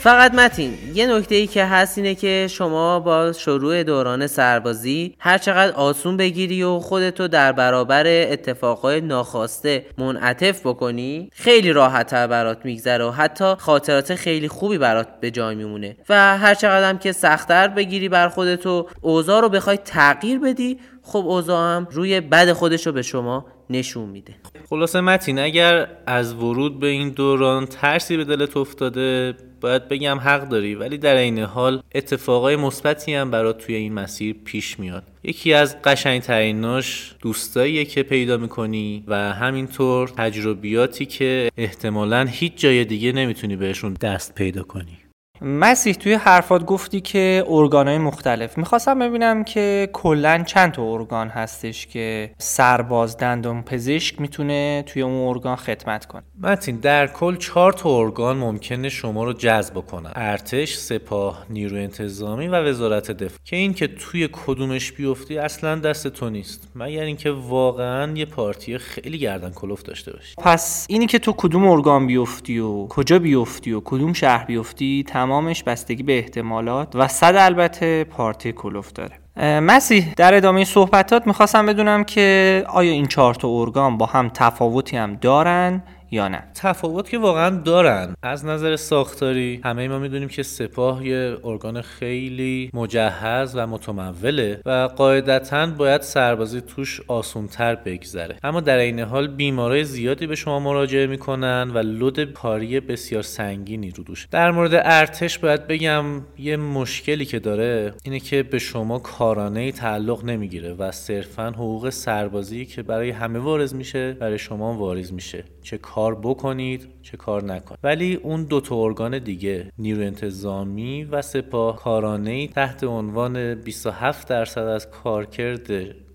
فقط 0.04 0.34
متین 0.34 0.78
یه 0.94 1.06
نکته 1.06 1.34
ای 1.34 1.46
که 1.46 1.64
هست 1.64 1.98
اینه 1.98 2.14
که 2.14 2.46
شما 2.50 3.00
با 3.00 3.32
شروع 3.32 3.82
دوران 3.82 4.26
سربازی 4.26 5.14
هر 5.18 5.38
چقدر 5.38 5.72
آسون 5.72 6.16
بگیری 6.16 6.62
و 6.62 6.78
خودتو 6.78 7.28
در 7.28 7.52
برابر 7.52 8.06
اتفاقای 8.06 9.00
ناخواسته 9.00 9.86
منعطف 9.98 10.66
بکنی 10.66 11.30
خیلی 11.32 11.72
راحتتر 11.72 12.26
برات 12.26 12.64
میگذره 12.64 13.04
و 13.04 13.10
حتی 13.10 13.54
خاطرات 13.58 14.14
خیلی 14.14 14.48
خوبی 14.48 14.78
برات 14.78 15.08
به 15.20 15.30
جای 15.30 15.54
میمونه 15.54 15.96
و 16.08 16.38
هر 16.38 16.54
چقدر 16.54 16.88
هم 16.88 16.98
که 16.98 17.12
سختتر 17.12 17.68
بگیری 17.68 18.08
بر 18.08 18.28
خودتو 18.28 18.88
اوضاع 19.00 19.40
رو 19.40 19.48
بخوای 19.48 19.76
تغییر 19.76 20.38
بدی 20.38 20.78
خب 21.02 21.26
اوضاع 21.26 21.76
هم 21.76 21.86
روی 21.90 22.20
بد 22.20 22.52
خودش 22.52 22.86
رو 22.86 22.92
به 22.92 23.02
شما 23.02 23.46
نشون 23.70 24.08
میده. 24.08 24.34
خلاصه 24.70 25.00
متین 25.00 25.38
اگر 25.38 25.88
از 26.06 26.34
ورود 26.34 26.80
به 26.80 26.86
این 26.86 27.08
دوران 27.08 27.66
ترسی 27.66 28.16
به 28.16 28.24
دلت 28.24 28.56
افتاده 28.56 29.34
باید 29.60 29.88
بگم 29.88 30.18
حق 30.18 30.48
داری 30.48 30.74
ولی 30.74 30.98
در 30.98 31.16
عین 31.16 31.38
حال 31.38 31.82
اتفاقای 31.94 32.56
مثبتی 32.56 33.14
هم 33.14 33.30
برات 33.30 33.58
توی 33.58 33.74
این 33.74 33.92
مسیر 33.92 34.36
پیش 34.44 34.80
میاد. 34.80 35.02
یکی 35.22 35.52
از 35.52 35.82
قشنگتریناش 35.82 37.14
دوستاییه 37.20 37.84
که 37.84 38.02
پیدا 38.02 38.36
می‌کنی 38.36 39.04
و 39.06 39.32
همینطور 39.32 40.08
تجربیاتی 40.08 41.06
که 41.06 41.50
احتمالا 41.56 42.24
هیچ 42.24 42.52
جای 42.56 42.84
دیگه 42.84 43.12
نمی‌تونی 43.12 43.56
بهشون 43.56 43.94
دست 43.94 44.34
پیدا 44.34 44.62
کنی. 44.62 44.98
مسیح 45.40 45.94
توی 45.94 46.14
حرفات 46.14 46.64
گفتی 46.64 47.00
که 47.00 47.44
ارگانهای 47.48 47.98
مختلف. 47.98 48.58
می‌خواستم 48.58 48.98
ببینم 48.98 49.44
که 49.44 49.88
کلا 49.92 50.42
چند 50.46 50.72
تا 50.72 50.82
ارگان 50.82 51.28
هستش 51.28 51.86
که 51.86 52.30
سرباز 52.38 53.16
دندون 53.16 53.62
پزشک 53.62 54.20
می‌تونه 54.20 54.84
توی 54.86 55.02
اون 55.02 55.28
ارگان 55.28 55.56
خدمت 55.56 56.06
کنه. 56.06 56.22
متین 56.40 56.76
در 56.76 57.06
کل 57.06 57.36
چهار 57.36 57.72
تا 57.72 57.98
ارگان 57.98 58.36
ممکنه 58.36 58.88
شما 58.88 59.24
رو 59.24 59.32
جذب 59.32 59.74
کنن 59.74 60.12
ارتش 60.14 60.76
سپاه 60.76 61.46
نیروی 61.50 61.82
انتظامی 61.82 62.48
و 62.48 62.68
وزارت 62.68 63.10
دفاع. 63.10 63.38
که 63.44 63.56
این 63.56 63.74
که 63.74 63.86
توی 63.86 64.28
کدومش 64.32 64.92
بیفتی 64.92 65.38
اصلا 65.38 65.74
دست 65.74 66.08
تو 66.08 66.30
نیست. 66.30 66.68
مگر 66.74 67.02
اینکه 67.02 67.30
واقعا 67.30 68.12
یه 68.12 68.24
پارتی 68.24 68.78
خیلی 68.78 69.18
گردن 69.18 69.50
کلوف 69.50 69.82
داشته 69.82 70.12
باشی. 70.12 70.34
پس 70.38 70.86
اینی 70.88 71.06
که 71.06 71.18
تو 71.18 71.32
کدوم 71.32 71.68
ارگان 71.68 72.06
بیفتی 72.06 72.58
و 72.58 72.86
کجا 72.86 73.18
بیفتی 73.18 73.72
و 73.72 73.80
کدوم 73.84 74.12
شهر 74.12 74.44
بیفتی 74.44 75.02
تمامش 75.24 75.62
بستگی 75.62 76.02
به 76.02 76.18
احتمالات 76.18 76.96
و 76.96 77.08
صد 77.08 77.34
البته 77.38 78.04
پارتی 78.04 78.52
کلوف 78.52 78.92
داره. 78.92 79.10
اه، 79.36 79.60
مسیح 79.60 80.14
در 80.16 80.34
ادامه 80.34 80.64
صحبتات 80.64 81.26
می‌خواستم 81.26 81.66
بدونم 81.66 82.04
که 82.04 82.64
آیا 82.68 82.92
این 82.92 83.06
چهار 83.06 83.34
تا 83.34 83.48
ارگان 83.48 83.98
با 83.98 84.06
هم 84.06 84.28
تفاوتی 84.28 84.96
هم 84.96 85.14
دارن؟ 85.14 85.82
یا 86.14 86.28
نه. 86.28 86.42
تفاوت 86.54 87.10
که 87.10 87.18
واقعا 87.18 87.50
دارن. 87.50 88.14
از 88.22 88.44
نظر 88.44 88.76
ساختاری 88.76 89.60
همه 89.64 89.88
ما 89.88 89.98
می‌دونیم 89.98 90.28
که 90.28 90.42
سپاه 90.42 91.06
یه 91.06 91.36
ارگان 91.44 91.82
خیلی 91.82 92.70
مجهز 92.74 93.52
و 93.56 93.66
متموله 93.66 94.60
و 94.66 94.88
قاعدتا 94.96 95.66
باید 95.66 96.00
سربازی 96.00 96.60
توش 96.60 97.00
آسونتر 97.08 97.74
بگذره. 97.74 98.36
اما 98.42 98.60
در 98.60 98.78
این 98.78 99.00
حال 99.00 99.26
بیمارای 99.26 99.84
زیادی 99.84 100.26
به 100.26 100.34
شما 100.34 100.60
مراجعه 100.60 101.06
می‌کنن 101.06 101.70
و 101.74 101.78
لود 101.78 102.32
کاری 102.32 102.80
بسیار 102.80 103.22
سنگینی 103.22 103.90
رو 103.90 104.04
دوش. 104.04 104.28
در 104.30 104.50
مورد 104.50 104.74
ارتش 104.74 105.38
باید 105.38 105.66
بگم 105.66 106.04
یه 106.38 106.56
مشکلی 106.56 107.24
که 107.24 107.38
داره 107.38 107.94
اینه 108.04 108.20
که 108.20 108.42
به 108.42 108.58
شما 108.58 108.98
کارانه 108.98 109.72
تعلق 109.72 110.24
نمی‌گیره 110.24 110.74
و 110.74 110.90
صرفا 110.90 111.48
حقوق 111.48 111.90
سربازی 111.90 112.64
که 112.64 112.82
برای 112.82 113.10
همه 113.10 113.38
واریز 113.38 113.74
میشه 113.74 114.12
برای 114.12 114.38
شما 114.38 114.74
واریز 114.74 115.12
میشه. 115.12 115.44
چه 115.64 115.78
کار 115.78 116.14
بکنید 116.14 116.88
چه 117.02 117.16
کار 117.16 117.44
نکنید. 117.44 117.78
ولی 117.82 118.14
اون 118.14 118.44
دو 118.44 118.60
تا 118.60 118.76
ارگان 118.76 119.18
دیگه 119.18 119.72
نیروی 119.78 120.06
انتظامی 120.06 121.04
و 121.04 121.22
سپاه 121.22 121.76
کارانه 121.76 122.48
تحت 122.48 122.84
عنوان 122.84 123.54
27 123.54 124.28
درصد 124.28 124.60
از 124.60 124.90
کارکرد 124.90 125.70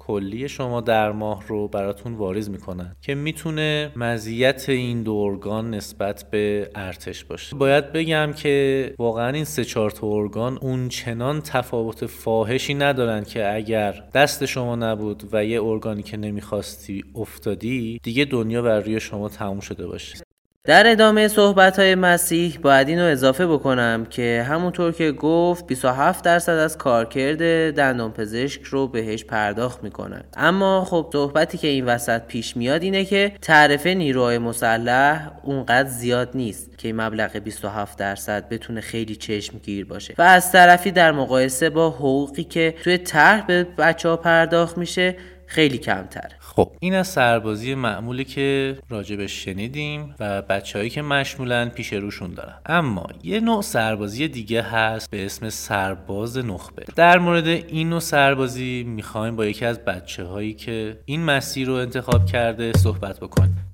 کلی 0.09 0.49
شما 0.49 0.81
در 0.81 1.11
ماه 1.11 1.47
رو 1.47 1.67
براتون 1.67 2.13
واریز 2.13 2.49
می‌کنن 2.49 2.95
که 3.01 3.15
می‌تونه 3.15 3.91
مزیت 3.95 4.69
این 4.69 5.03
دو 5.03 5.13
ارگان 5.13 5.73
نسبت 5.73 6.25
به 6.31 6.69
ارتش 6.75 7.23
باشه. 7.23 7.55
باید 7.55 7.91
بگم 7.91 8.33
که 8.33 8.95
واقعا 8.99 9.29
این 9.29 9.43
سه 9.43 9.65
چهار 9.65 9.91
تا 9.91 10.07
ارگان 10.07 10.57
اون 10.57 10.89
چنان 10.89 11.41
تفاوت 11.41 12.05
فاحشی 12.05 12.73
ندارن 12.73 13.23
که 13.23 13.53
اگر 13.53 14.03
دست 14.13 14.45
شما 14.45 14.75
نبود 14.75 15.23
و 15.31 15.45
یه 15.45 15.63
ارگانی 15.63 16.03
که 16.03 16.17
نمی‌خواستی 16.17 17.03
افتادی 17.15 17.99
دیگه 18.03 18.25
دنیا 18.25 18.61
بر 18.61 18.79
روی 18.79 18.99
شما 18.99 19.29
تموم 19.29 19.59
شده 19.59 19.87
باشه. 19.87 20.28
در 20.63 20.91
ادامه 20.91 21.27
صحبت 21.27 21.79
های 21.79 21.95
مسیح 21.95 22.59
باید 22.61 22.89
اینو 22.89 23.03
اضافه 23.03 23.47
بکنم 23.47 24.05
که 24.09 24.45
همونطور 24.49 24.91
که 24.91 25.11
گفت 25.11 25.67
27 25.67 26.23
درصد 26.25 26.51
از 26.51 26.77
کارکرد 26.77 27.71
دندان 27.75 28.11
پزشک 28.11 28.63
رو 28.63 28.87
بهش 28.87 29.23
پرداخت 29.23 29.83
می‌کنن. 29.83 30.23
اما 30.37 30.85
خب 30.85 31.09
صحبتی 31.13 31.57
که 31.57 31.67
این 31.67 31.85
وسط 31.85 32.21
پیش 32.21 32.57
میاد 32.57 32.83
اینه 32.83 33.05
که 33.05 33.31
تعرفه 33.41 33.93
نیروهای 33.93 34.37
مسلح 34.37 35.31
اونقدر 35.43 35.89
زیاد 35.89 36.29
نیست 36.35 36.77
که 36.77 36.87
این 36.87 37.01
مبلغ 37.01 37.37
27 37.37 37.97
درصد 37.97 38.49
بتونه 38.49 38.81
خیلی 38.81 39.15
چشمگیر 39.15 39.85
باشه. 39.85 40.13
و 40.17 40.21
از 40.21 40.51
طرفی 40.51 40.91
در 40.91 41.11
مقایسه 41.11 41.69
با 41.69 41.89
حقوقی 41.89 42.43
که 42.43 42.75
توی 42.83 42.97
طرح 42.97 43.45
به 43.45 43.63
بچه 43.63 44.09
ها 44.09 44.17
پرداخت 44.17 44.77
میشه 44.77 45.15
خیلی 45.49 45.77
کمتره. 45.77 46.35
خب 46.39 46.71
این 46.79 46.95
از 46.95 47.07
سربازی 47.07 47.75
معمولی 47.75 48.23
که 48.25 48.77
راجبش 48.89 49.45
شنیدیم 49.45 50.15
و 50.19 50.41
بچههایی 50.41 50.89
که 50.89 51.01
مشمولن 51.01 51.69
پیش 51.69 51.93
روشون 51.93 52.33
دارن. 52.33 52.55
اما 52.65 53.07
یه 53.23 53.39
نوع 53.39 53.61
سربازی 53.61 54.27
دیگه 54.27 54.61
هست 54.61 55.09
به 55.11 55.25
اسم 55.25 55.49
سرباز 55.49 56.37
نخبه. 56.37 56.83
در 56.95 57.19
مورد 57.19 57.47
این 57.47 57.89
نوع 57.89 57.99
سربازی 57.99 58.83
می‌خوایم 58.83 59.35
با 59.35 59.45
یکی 59.45 59.65
از 59.65 59.79
بچه 59.79 60.23
هایی 60.23 60.53
که 60.53 60.99
این 61.05 61.23
مسیر 61.23 61.67
رو 61.67 61.73
انتخاب 61.73 62.25
کرده 62.25 62.71
صحبت 62.77 63.19
بکنیم. 63.19 63.68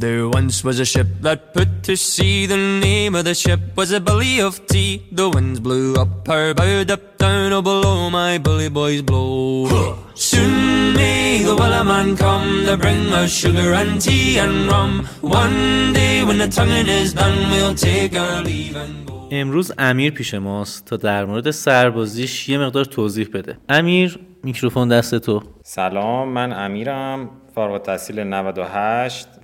There 0.00 0.30
once 0.30 0.64
was 0.64 0.80
a 0.80 0.86
ship 0.86 1.08
that 1.20 1.52
put 1.52 1.82
to 1.82 1.94
sea. 1.94 2.46
The 2.46 2.56
name 2.56 3.14
of 3.14 3.26
the 3.26 3.34
ship 3.34 3.60
was 3.76 3.92
a 3.92 4.00
belly 4.00 4.40
of 4.40 4.66
tea. 4.66 4.92
The 5.12 5.28
winds 5.28 5.60
blew 5.60 5.92
up 6.02 6.26
her 6.26 6.54
bow, 6.54 6.80
up 6.94 7.18
down, 7.18 7.52
oh 7.52 7.60
below 7.60 8.08
my 8.08 8.38
bully 8.38 8.70
boys 8.70 9.02
blow. 9.02 9.68
Soon 10.14 10.94
may 10.94 11.42
the 11.44 11.54
wellerman 11.54 12.16
come 12.16 12.64
to 12.64 12.78
bring 12.78 13.12
us 13.12 13.30
sugar 13.30 13.74
and 13.74 14.00
tea 14.00 14.38
and 14.38 14.70
rum. 14.72 15.06
One 15.20 15.92
day 15.92 16.24
when 16.24 16.38
the 16.38 16.48
tonguing 16.48 16.88
is 16.88 17.12
done, 17.12 17.38
we'll 17.50 17.74
take 17.74 18.16
our 18.16 18.42
leave 18.42 18.76
and 18.76 19.06
go. 19.06 19.28
امروز 19.30 19.72
امیر 19.78 20.12
پیش 20.12 20.34
ماست 20.34 20.84
تا 20.84 20.96
در 20.96 21.24
مورد 21.24 21.50
سربازیش 21.50 22.48
یه 22.48 22.58
مقدار 22.58 22.84
توضیح 22.84 23.28
بده 23.34 23.58
امیر 23.68 24.18
میکروفون 24.42 24.88
دست 24.88 25.14
تو 25.18 25.42
سلام 25.62 26.28
من 26.28 26.52
امیرم 26.52 27.30
فارغ 27.54 27.72
التحصیل 27.72 28.20
98 28.20 29.26
اه، 29.26 29.39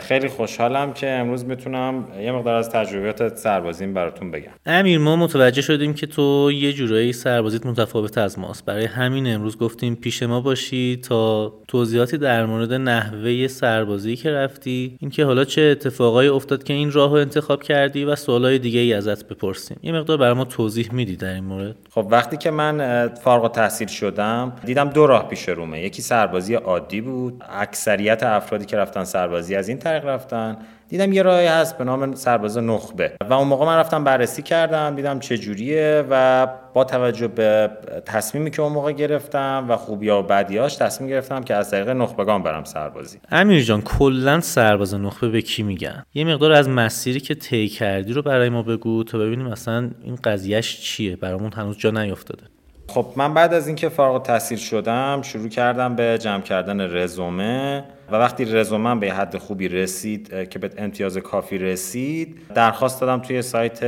خیلی 0.00 0.28
خوشحالم 0.28 0.92
که 0.92 1.10
امروز 1.10 1.44
می‌تونم 1.44 2.04
یه 2.20 2.32
مقدار 2.32 2.54
از 2.54 2.70
تجربیات 2.70 3.36
سربازیم 3.36 3.94
براتون 3.94 4.30
بگم. 4.30 4.50
امیر 4.66 4.98
ما 4.98 5.16
متوجه 5.16 5.62
شدیم 5.62 5.94
که 5.94 6.06
تو 6.06 6.52
یه 6.54 6.72
جورایی 6.72 7.12
سربازیت 7.12 7.66
متفاوت 7.66 8.18
از 8.18 8.38
ماست. 8.38 8.64
برای 8.64 8.84
همین 8.84 9.34
امروز 9.34 9.58
گفتیم 9.58 9.94
پیش 9.94 10.22
ما 10.22 10.40
باشی 10.40 10.96
تا 10.96 11.52
توضیحاتی 11.68 12.18
در 12.18 12.46
مورد 12.46 12.72
نحوه 12.72 13.46
سربازی 13.46 14.16
که 14.16 14.30
رفتی 14.30 14.96
اینکه 15.00 15.24
حالا 15.24 15.44
چه 15.44 15.62
اتفاقایی 15.62 16.28
افتاد 16.28 16.64
که 16.64 16.72
این 16.72 16.92
راه 16.92 17.10
رو 17.10 17.16
انتخاب 17.16 17.62
کردی 17.62 18.04
و 18.04 18.16
سوالای 18.16 18.58
دیگه 18.58 18.80
ای 18.80 18.94
ازت 18.94 19.28
بپرسیم. 19.28 19.76
یه 19.82 19.92
مقدار 19.92 20.16
برای 20.16 20.32
ما 20.32 20.44
توضیح 20.44 20.88
میدی 20.92 21.16
در 21.16 21.34
این 21.34 21.44
مورد؟ 21.44 21.76
خب 21.90 22.06
وقتی 22.10 22.36
که 22.36 22.50
من 22.50 23.08
فارغ 23.08 23.44
التحصیل 23.44 23.88
شدم 23.88 24.52
دیدم 24.64 24.88
دو 24.88 25.06
راه 25.06 25.28
پیش 25.28 25.48
رومه. 25.48 25.82
یکی 25.82 26.02
سربازی 26.02 26.54
عادی 26.54 27.00
بود. 27.00 27.42
اکثریت 27.50 28.22
افرادی 28.22 28.64
که 28.64 28.76
رفتن 28.76 29.04
سربازی 29.04 29.54
از 29.54 29.67
این 29.68 29.78
طریق 29.78 30.04
رفتن. 30.04 30.56
دیدم 30.88 31.12
یه 31.12 31.22
راهی 31.22 31.46
هست 31.46 31.78
به 31.78 31.84
نام 31.84 32.14
سرباز 32.14 32.58
نخبه. 32.58 33.12
و 33.30 33.32
اون 33.32 33.48
موقع 33.48 33.66
من 33.66 33.76
رفتم 33.76 34.04
بررسی 34.04 34.42
کردم 34.42 34.94
دیدم 34.94 35.18
چه 35.18 35.38
جوریه 35.38 36.04
و 36.10 36.46
با 36.74 36.84
توجه 36.84 37.28
به 37.28 37.70
تصمیمی 38.06 38.50
که 38.50 38.62
اون 38.62 38.72
موقع 38.72 38.92
گرفتم 38.92 39.66
و 39.68 39.76
خوبیا 39.76 40.18
و 40.18 40.22
بدیاش 40.22 40.76
تصمیم 40.76 41.10
گرفتم 41.10 41.42
که 41.42 41.54
از 41.54 41.70
طریق 41.70 41.88
نخبگان 41.88 42.42
برم 42.42 42.64
سربازی. 42.64 43.18
امیر 43.30 43.62
جان 43.62 43.82
کلا 43.82 44.40
سرباز 44.40 44.94
نخبه 44.94 45.28
به 45.28 45.42
کی 45.42 45.62
میگن؟ 45.62 46.04
یه 46.14 46.24
مقدار 46.24 46.52
از 46.52 46.68
مسیری 46.68 47.20
که 47.20 47.34
طی 47.34 47.68
کردی 47.68 48.12
رو 48.12 48.22
برای 48.22 48.48
ما 48.48 48.62
بگو 48.62 49.04
تا 49.04 49.18
ببینیم 49.18 49.46
اصلا 49.46 49.90
این 50.02 50.18
قضیهش 50.24 50.80
چیه؟ 50.80 51.16
برامون 51.16 51.52
هنوز 51.52 51.78
جا 51.78 51.90
نیافتاده 51.90 52.42
خب 52.90 53.06
من 53.16 53.34
بعد 53.34 53.54
از 53.54 53.66
اینکه 53.66 53.88
فارغ 53.88 54.14
التحصیل 54.14 54.58
شدم 54.58 55.22
شروع 55.22 55.48
کردم 55.48 55.94
به 55.94 56.18
جمع 56.18 56.42
کردن 56.42 56.96
رزومه 56.96 57.84
و 58.10 58.16
وقتی 58.16 58.44
رزومم 58.44 59.00
به 59.00 59.12
حد 59.12 59.38
خوبی 59.38 59.68
رسید 59.68 60.48
که 60.50 60.58
به 60.58 60.70
امتیاز 60.78 61.18
کافی 61.18 61.58
رسید 61.58 62.38
درخواست 62.54 63.00
دادم 63.00 63.22
توی 63.22 63.42
سایت 63.42 63.84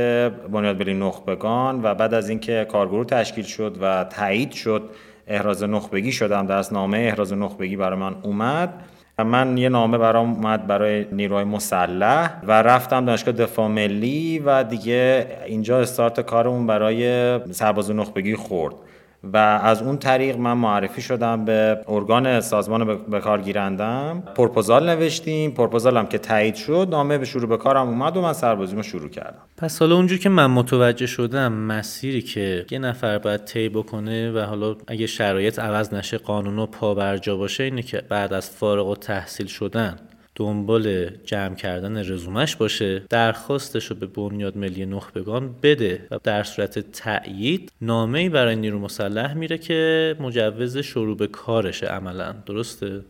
بنیاد 0.51 0.79
ملی 0.79 0.93
نخبگان 0.93 1.79
و 1.83 1.95
بعد 1.95 2.13
از 2.13 2.29
اینکه 2.29 2.67
کارگروه 2.71 3.05
تشکیل 3.05 3.43
شد 3.43 3.77
و 3.81 4.03
تایید 4.03 4.51
شد 4.51 4.89
احراز 5.27 5.63
نخبگی 5.63 6.11
شدم 6.11 6.45
در 6.45 6.63
نامه 6.71 6.97
احراز 6.97 7.33
نخبگی 7.33 7.75
برای 7.75 7.99
من 7.99 8.15
اومد. 8.23 8.73
من 9.19 9.57
یه 9.57 9.69
نامه 9.69 9.97
برام 9.97 10.33
اومد 10.33 10.67
برای 10.67 11.05
نیروهای 11.11 11.43
مسلح 11.43 12.41
و 12.43 12.51
رفتم 12.61 13.05
دانشگاه 13.05 13.33
دفاع 13.33 13.67
ملی 13.67 14.39
و 14.39 14.63
دیگه 14.63 15.27
اینجا 15.45 15.79
استارت 15.79 16.21
کارمون 16.21 16.67
برای 16.67 17.39
سرباز 17.51 17.91
نخبگی 17.91 18.35
خورد. 18.35 18.75
و 19.23 19.37
از 19.37 19.81
اون 19.81 19.97
طریق 19.97 20.37
من 20.37 20.53
معرفی 20.53 21.01
شدم 21.01 21.45
به 21.45 21.77
ارگان 21.87 22.41
سازمان 22.41 22.97
به- 23.09 23.19
کار 23.19 23.41
گیرندم 23.41 24.23
پرپوزال 24.35 24.89
نوشتیم 24.89 25.51
پرپوزالم 25.51 26.05
که 26.05 26.17
تایید 26.17 26.55
شد 26.55 26.87
نامه 26.91 27.17
به 27.17 27.25
شروع 27.25 27.49
به 27.49 27.57
کارم 27.57 27.87
اومد 27.87 28.17
و 28.17 28.21
من 28.21 28.33
سربازیمو 28.33 28.83
شروع 28.83 29.09
کردم. 29.09 29.41
پس 29.57 29.79
حالا 29.79 29.95
اونجور 29.95 30.17
که 30.19 30.29
من 30.29 30.45
متوجه 30.45 31.05
شدم 31.05 31.53
مسیری 31.53 32.21
که 32.21 32.65
یه 32.71 32.79
نفر 32.79 33.17
باید 33.17 33.45
طی 33.45 33.69
بکنه 33.69 34.31
و 34.31 34.39
حالا 34.39 34.75
اگه 34.87 35.07
شرایط 35.07 35.59
عوض 35.59 35.93
نشه 35.93 36.17
قانون 36.17 36.59
و 36.59 36.65
پابرجا 36.65 37.37
باشه 37.37 37.63
اینه 37.63 37.81
که 37.81 38.03
بعد 38.09 38.33
از 38.33 38.49
فارغ 38.49 38.87
و 38.87 38.95
تحصیل 38.95 39.47
شدن 39.47 39.95
دنبال 40.35 41.09
جمع 41.09 41.55
کردن 41.55 41.97
رزومش 41.97 42.55
باشه 42.55 43.03
درخواستش 43.09 43.85
رو 43.85 43.95
به 43.95 44.05
بنیاد 44.05 44.57
ملی 44.57 44.85
نخبگان 44.85 45.55
بده 45.63 46.07
و 46.11 46.19
در 46.23 46.43
صورت 46.43 46.79
تأیید 46.79 47.71
نامه 47.81 48.19
ای 48.19 48.29
برای 48.29 48.55
نیرو 48.55 48.79
مسلح 48.79 49.33
میره 49.33 49.57
که 49.57 50.15
مجوز 50.19 50.77
شروع 50.77 51.17
به 51.17 51.27
کارشه 51.27 51.87
عملا. 51.87 52.35
درسته؟ 52.45 53.01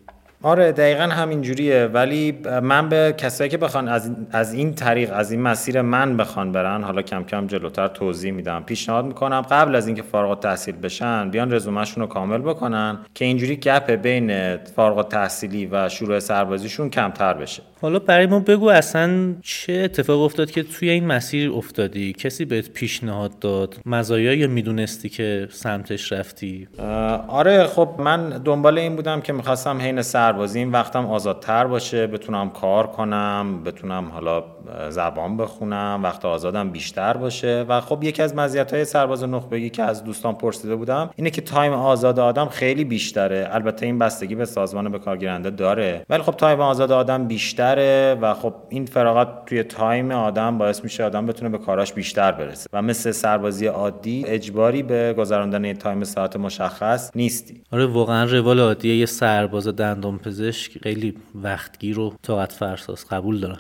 آره 0.43 0.71
دقیقا 0.71 1.03
همین 1.03 1.41
جوریه 1.41 1.85
ولی 1.85 2.31
من 2.63 2.89
به 2.89 3.15
کسایی 3.17 3.49
که 3.49 3.57
بخوان 3.57 3.87
از, 3.87 4.11
از 4.31 4.53
این 4.53 4.73
طریق 4.73 5.13
از 5.13 5.31
این 5.31 5.41
مسیر 5.41 5.81
من 5.81 6.17
بخوان 6.17 6.51
برن 6.51 6.83
حالا 6.83 7.01
کم 7.01 7.23
کم 7.23 7.47
جلوتر 7.47 7.87
توضیح 7.87 8.31
میدم. 8.31 8.63
پیشنهاد 8.65 9.05
می‌کنم 9.05 9.41
قبل 9.41 9.75
از 9.75 9.87
اینکه 9.87 10.01
فارغ 10.01 10.29
التحصیل 10.29 10.75
بشن 10.75 11.29
بیان 11.29 11.53
رزومهشون 11.53 12.03
رو 12.03 12.09
کامل 12.09 12.37
بکنن 12.37 12.97
که 13.15 13.25
اینجوری 13.25 13.55
گپ 13.55 13.91
بین 13.91 14.57
فارغ 14.57 14.97
التحصیلی 14.97 15.65
و 15.71 15.89
شروع 15.89 16.19
سربازیشون 16.19 16.89
کمتر 16.89 17.33
بشه. 17.33 17.63
حالا 17.81 17.99
برای 17.99 18.25
ما 18.25 18.39
بگو 18.39 18.69
اصلا 18.69 19.35
چه 19.41 19.73
اتفاق 19.73 20.21
افتاد 20.21 20.51
که 20.51 20.63
توی 20.63 20.89
این 20.89 21.05
مسیر 21.05 21.51
افتادی؟ 21.51 22.13
کسی 22.13 22.45
بهت 22.45 22.69
پیشنهاد 22.69 23.39
داد؟ 23.39 23.75
مزایا 23.85 24.33
یا 24.33 24.47
می‌دونستی 24.47 25.09
که 25.09 25.47
سمتش 25.51 26.11
رفتی؟ 26.11 26.67
آره 27.27 27.63
خب 27.63 27.89
من 27.99 28.29
دنبال 28.29 28.77
این 28.77 28.95
بودم 28.95 29.21
که 29.21 29.33
می‌خواستم 29.33 29.77
حین 29.77 30.01
سربازی 30.31 30.59
این 30.59 30.71
وقتم 30.71 31.05
آزادتر 31.05 31.67
باشه 31.67 32.07
بتونم 32.07 32.49
کار 32.49 32.87
کنم 32.87 33.63
بتونم 33.65 34.11
حالا 34.11 34.43
زبان 34.89 35.37
بخونم 35.37 35.99
وقت 36.03 36.25
آزادم 36.25 36.69
بیشتر 36.69 37.17
باشه. 37.17 37.65
و 37.69 37.81
خب 37.81 38.03
یکی 38.03 38.21
از 38.21 38.35
مزیت‌های 38.35 38.85
سرباز 38.85 39.23
نخبگی 39.23 39.69
که 39.69 39.83
از 39.83 40.03
دوستان 40.03 40.35
پرسیده 40.35 40.75
بودم 40.75 41.09
اینه 41.15 41.29
که 41.29 41.41
time 41.41 41.73
آزاد 41.73 42.19
آدم 42.19 42.45
خیلی 42.45 42.83
بیشتره. 42.83 43.47
البته 43.51 43.85
این 43.85 43.99
بستگی 43.99 44.35
به 44.35 44.45
سازمان 44.45 44.91
به 44.91 44.99
کارگیرنده 44.99 45.49
داره. 45.49 46.05
ولی 46.09 46.23
خب 46.23 46.31
time 46.31 46.59
آزاد 46.59 46.91
آدم 46.91 47.27
بیشتره 47.27 48.17
و 48.21 48.33
خب 48.33 48.53
این 48.69 48.85
فراغت 48.85 49.45
توی 49.45 49.63
time 49.63 50.11
آدم 50.11 50.57
باعث 50.57 50.83
میشه 50.83 51.03
آدم 51.03 51.25
بتونه 51.25 51.49
به 51.49 51.57
کاراش 51.57 51.93
بیشتر 51.93 52.31
برسه. 52.31 52.69
و 52.73 52.81
مثل 52.81 53.11
سربازی 53.11 53.65
عادی 53.65 54.23
اجباری 54.27 54.83
به 54.83 55.13
گذراندن 55.17 55.73
time 55.73 56.03
ساعت 56.03 56.35
مشخص 56.35 57.11
نیستی. 57.15 57.63
آره 57.71 57.85
واقعا 57.85 58.23
روال 58.23 58.59
عادیه 58.59 58.95
یه 58.95 59.05
سرباز 59.05 59.67
دندان 59.67 60.17
پزشک 60.17 60.77
خیلی 60.83 61.17
وقتگیر 61.35 61.99
و 61.99 62.13
طاقت 62.23 62.51
فرساست 62.51 63.13
قبول 63.13 63.39
دارم. 63.39 63.59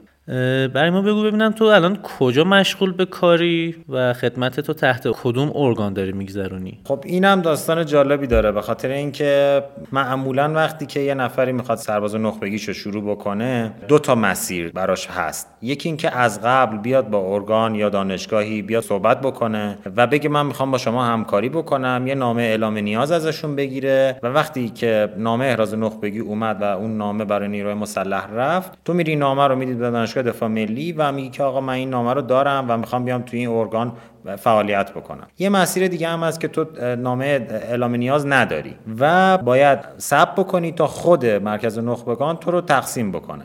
برای 0.73 0.89
ما 0.89 1.01
بگو 1.01 1.23
ببینم 1.23 1.51
تو 1.51 1.65
الان 1.65 1.97
کجا 2.03 2.43
مشغول 2.43 2.91
به 2.91 3.05
کاری 3.05 3.75
و 3.89 4.13
خدمت 4.13 4.59
تو 4.59 4.73
تحت 4.73 5.07
کدوم 5.23 5.51
ارگان 5.55 5.93
داری 5.93 6.11
میگذرونی؟ 6.11 6.79
خب 6.83 7.03
اینم 7.05 7.41
داستان 7.41 7.85
جالبی 7.85 8.27
داره. 8.27 8.51
به 8.51 8.61
خاطر 8.61 8.89
اینکه 8.89 9.63
معمولا 9.91 10.53
وقتی 10.53 10.85
که 10.85 10.99
یه 10.99 11.13
نفری 11.13 11.51
می‌خواد 11.51 11.77
سرباز 11.77 12.15
نخبگیشو 12.15 12.73
شروع 12.73 13.11
بکنه 13.11 13.71
دو 13.87 13.99
تا 13.99 14.15
مسیر 14.15 14.71
براش 14.71 15.07
هست. 15.07 15.47
یکی 15.61 15.89
اینکه 15.89 16.17
از 16.17 16.41
قبل 16.43 16.77
بیاد 16.77 17.09
با 17.09 17.33
ارگان 17.33 17.75
یا 17.75 17.89
دانشگاهی 17.89 18.61
بیاد 18.61 18.83
صحبت 18.83 19.21
بکنه 19.21 19.77
و 19.95 20.07
بگه 20.07 20.29
من 20.29 20.45
می‌خوام 20.45 20.71
با 20.71 20.77
شما 20.77 21.05
همکاری 21.05 21.49
بکنم 21.49 22.03
یه 22.07 22.15
نامه 22.15 22.41
اعلام 22.41 22.77
نیاز 22.77 23.11
ازشون 23.11 23.55
بگیره 23.55 24.19
و 24.23 24.27
وقتی 24.27 24.69
که 24.69 25.09
نامه 25.17 25.45
احراز 25.45 25.73
نخبگی 25.73 26.19
اومد 26.19 26.61
و 26.61 26.63
اون 26.63 26.97
نامه 26.97 27.25
برای 27.25 27.47
نیروی 27.47 27.73
مسلح 27.73 28.27
رفت 28.33 28.77
تو 28.85 28.93
میری 28.93 29.15
نامه 29.15 29.47
رو 29.47 29.55
می‌دید 29.55 29.77
به 29.79 29.89
دانشگاه 30.13 30.33
دفاع 30.33 30.49
ملی 30.49 30.91
و 30.91 31.11
میگی 31.11 31.29
که 31.29 31.43
آقا 31.43 31.61
من 31.61 31.73
این 31.73 31.89
نامه 31.89 32.13
رو 32.13 32.21
دارم 32.21 32.65
و 32.67 32.77
می‌خوام 32.77 33.05
بیام 33.05 33.21
توی 33.21 33.39
این 33.39 33.49
ارگان 33.49 33.91
فعالیت 34.37 34.91
بکنم. 34.91 35.27
یه 35.39 35.49
مسیر 35.49 35.87
دیگه 35.87 36.07
هم 36.07 36.23
هست 36.23 36.39
که 36.39 36.47
تو 36.47 36.65
نامه 36.95 37.47
اعلام 37.49 37.95
نیاز 37.95 38.25
نداری 38.27 38.75
و 38.99 39.37
باید 39.37 39.79
ثبت 39.99 40.35
بکنی 40.35 40.71
تا 40.71 40.87
خود 40.87 41.25
مرکز 41.25 41.79
نخبگان 41.79 42.37
تو 42.37 42.51
رو 42.51 42.61
تقسیم 42.61 43.11
بکنه. 43.11 43.43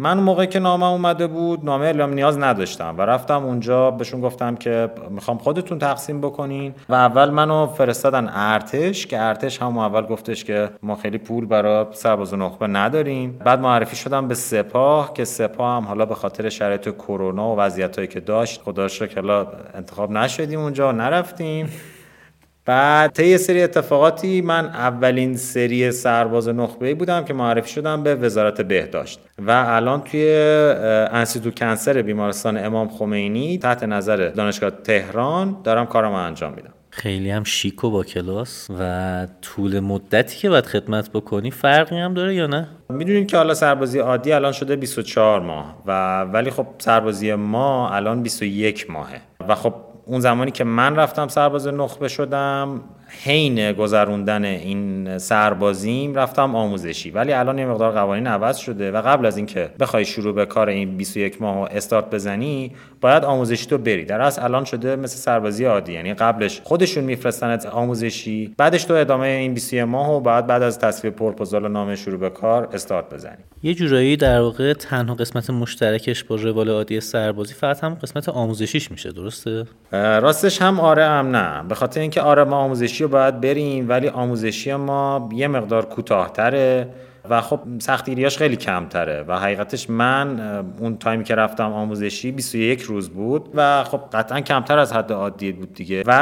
من 0.00 0.16
اون 0.16 0.22
موقع 0.22 0.44
که 0.44 0.58
نامه 0.58 0.86
اومده 0.86 1.26
بود 1.26 1.64
نامه 1.64 1.84
اعلام 1.84 2.12
نیاز 2.12 2.38
نداشتم 2.38 2.94
و 2.98 3.00
رفتم 3.00 3.44
اونجا 3.44 3.90
بهشون 3.90 4.20
گفتم 4.20 4.56
که 4.56 4.90
می‌خوام 5.10 5.38
خودتون 5.38 5.78
تقسیم 5.78 6.20
بکنین 6.20 6.74
و 6.88 6.94
اول 6.94 7.30
منو 7.30 7.66
فرستادن 7.66 8.30
ارتش 8.34 9.06
که 9.06 9.20
ارتش 9.20 9.62
هم 9.62 9.78
اول 9.78 10.06
گفتش 10.06 10.44
که 10.44 10.70
ما 10.82 10.96
خیلی 10.96 11.18
پول 11.18 11.46
برای 11.46 11.86
سرباز 11.92 12.34
نخبه 12.34 12.66
نداریم. 12.66 13.38
بعد 13.44 13.60
معرفی 13.60 13.96
شدم 13.96 14.28
به 14.28 14.34
سپاه 14.34 15.12
که 15.12 15.24
سپاه 15.24 15.76
هم 15.76 15.84
حالا 15.88 16.06
به 16.06 16.14
خاطر 16.14 16.48
شرایط 16.48 16.88
کرونا 16.88 17.54
و 17.54 17.56
وضعیتایی 17.56 18.08
که 18.08 18.20
داشت 18.20 18.62
خدا 18.62 18.88
شکر 18.88 19.46
انتخاب 19.74 20.10
نشدیم 20.10 20.60
اونجا 20.60 20.92
نرفتیم. 20.92 21.70
بعد 22.68 23.12
طی 23.12 23.26
یه 23.26 23.36
سری 23.36 23.62
اتفاقاتی 23.62 24.40
من 24.40 24.66
اولین 24.66 25.36
سری 25.36 25.90
سرباز 25.90 26.48
نخبه 26.48 26.94
بودم 26.94 27.24
که 27.24 27.34
معرفی 27.34 27.70
شدم 27.70 28.02
به 28.02 28.14
وزارت 28.14 28.60
بهداشت 28.60 29.20
و 29.38 29.50
الان 29.50 30.00
توی 30.00 30.32
انستیتو 31.12 31.50
کنسر 31.50 32.02
بیمارستان 32.02 32.64
امام 32.64 32.88
خمینی 32.88 33.58
تحت 33.58 33.82
نظر 33.82 34.16
دانشگاه 34.16 34.70
تهران 34.70 35.56
دارم 35.64 35.86
کارم 35.86 36.12
انجام 36.12 36.52
میدم. 36.54 36.72
خیلی 36.90 37.30
هم 37.30 37.44
شیک 37.44 37.84
و 37.84 37.90
با 37.90 38.04
کلاس 38.04 38.68
و 38.80 39.26
طول 39.42 39.80
مدتی 39.80 40.36
که 40.36 40.48
باید 40.48 40.66
خدمت 40.66 41.10
بکنی 41.10 41.50
فرقی 41.50 41.98
هم 41.98 42.14
داره 42.14 42.34
یا 42.34 42.46
نه؟ 42.46 42.68
می‌دونید 42.90 43.28
که 43.28 43.36
حالا 43.36 43.54
سربازی 43.54 43.98
عادی 43.98 44.32
الان 44.32 44.52
شده 44.52 44.76
24 44.76 45.40
ماه 45.40 45.82
و 45.86 46.22
ولی 46.22 46.50
خب 46.50 46.66
سربازی 46.78 47.34
ما 47.34 47.90
الان 47.90 48.22
21 48.22 48.90
ماهه 48.90 49.20
و 49.48 49.54
خب 49.54 49.74
اون 50.08 50.20
زمانی 50.20 50.50
که 50.50 50.64
من 50.64 50.96
رفتم 50.96 51.28
سرباز 51.28 51.66
نخبه 51.66 52.08
شدم 52.08 52.80
حین 53.08 53.72
گذروندن 53.72 54.44
این 54.44 55.18
سربازیم 55.18 56.14
رفتم 56.14 56.56
آموزشی. 56.56 57.10
ولی 57.10 57.32
الان 57.32 57.58
یه 57.58 57.66
مقدار 57.66 57.92
قوانین 57.92 58.26
عوض 58.26 58.56
شده 58.56 58.90
و 58.90 59.02
قبل 59.02 59.26
از 59.26 59.36
اینکه 59.36 59.70
بخوای 59.80 60.04
شروع 60.04 60.34
به 60.34 60.46
کار 60.46 60.68
این 60.68 60.96
21 60.96 61.42
ماه 61.42 61.68
استارت 61.72 62.10
بزنی 62.10 62.72
باید 63.00 63.24
آموزشی 63.24 63.66
تو 63.66 63.78
بری. 63.78 64.04
در 64.04 64.20
اصل 64.20 64.42
الان 64.42 64.64
شده 64.64 64.96
مثل 64.96 65.16
سربازی 65.16 65.64
عادی 65.64 65.92
یعنی 65.92 66.14
قبلش 66.14 66.60
خودشون 66.64 67.04
میفرستنت 67.04 67.66
آموزشی 67.66 68.54
بعدش 68.56 68.84
تو 68.84 68.94
ادامه 68.94 69.26
این 69.26 69.54
21 69.54 69.82
ماه 69.84 70.12
و 70.12 70.20
بعد 70.20 70.46
بعد 70.46 70.62
از 70.62 70.78
تصویب 70.78 71.14
پرپوزال 71.14 71.64
و 71.64 71.68
نامه 71.68 71.96
شروع 71.96 72.18
به 72.18 72.30
کار 72.30 72.68
استارت 72.72 73.14
بزنی. 73.14 73.44
یه 73.62 73.74
جورایی 73.74 74.16
در 74.16 74.40
واقع 74.40 74.72
تنها 74.72 75.14
قسمت 75.14 75.50
مشترکش 75.50 76.24
با 76.24 76.36
روال 76.36 76.70
عادی 76.70 77.00
سربازی 77.00 77.54
فقط 77.54 77.84
هم 77.84 77.94
قسمت 77.94 78.28
آموزشیش 78.28 78.90
میشه 78.90 79.12
درسته؟ 79.12 79.64
راستش 79.92 80.62
هم 80.62 80.80
آره 80.80 81.04
هم 81.04 81.36
نه. 81.36 81.68
به 81.68 81.74
خاطر 81.74 82.00
اینکه 82.00 82.20
آره 82.20 82.44
ما 82.44 82.56
آموزشی 82.56 82.97
رو 83.02 83.08
باید 83.08 83.40
بریم 83.40 83.88
ولی 83.88 84.08
آموزشی 84.08 84.74
ما 84.74 85.28
یه 85.32 85.48
مقدار 85.48 85.84
کوتاهتره 85.84 86.88
و 87.30 87.40
خب 87.40 87.60
سختگیریاش 87.78 88.38
خیلی 88.38 88.56
کمتره 88.56 89.24
و 89.28 89.38
حقیقتش 89.38 89.90
من 89.90 90.40
اون 90.78 90.96
تایمی 90.96 91.24
که 91.24 91.34
رفتم 91.34 91.72
آموزشی 91.72 92.32
21 92.32 92.80
روز 92.82 93.08
بود 93.10 93.50
و 93.54 93.84
خب 93.84 94.00
قطعا 94.12 94.40
کمتر 94.40 94.78
از 94.78 94.92
حد 94.92 95.12
عادی 95.12 95.52
بود 95.52 95.74
دیگه. 95.74 96.02
و 96.06 96.12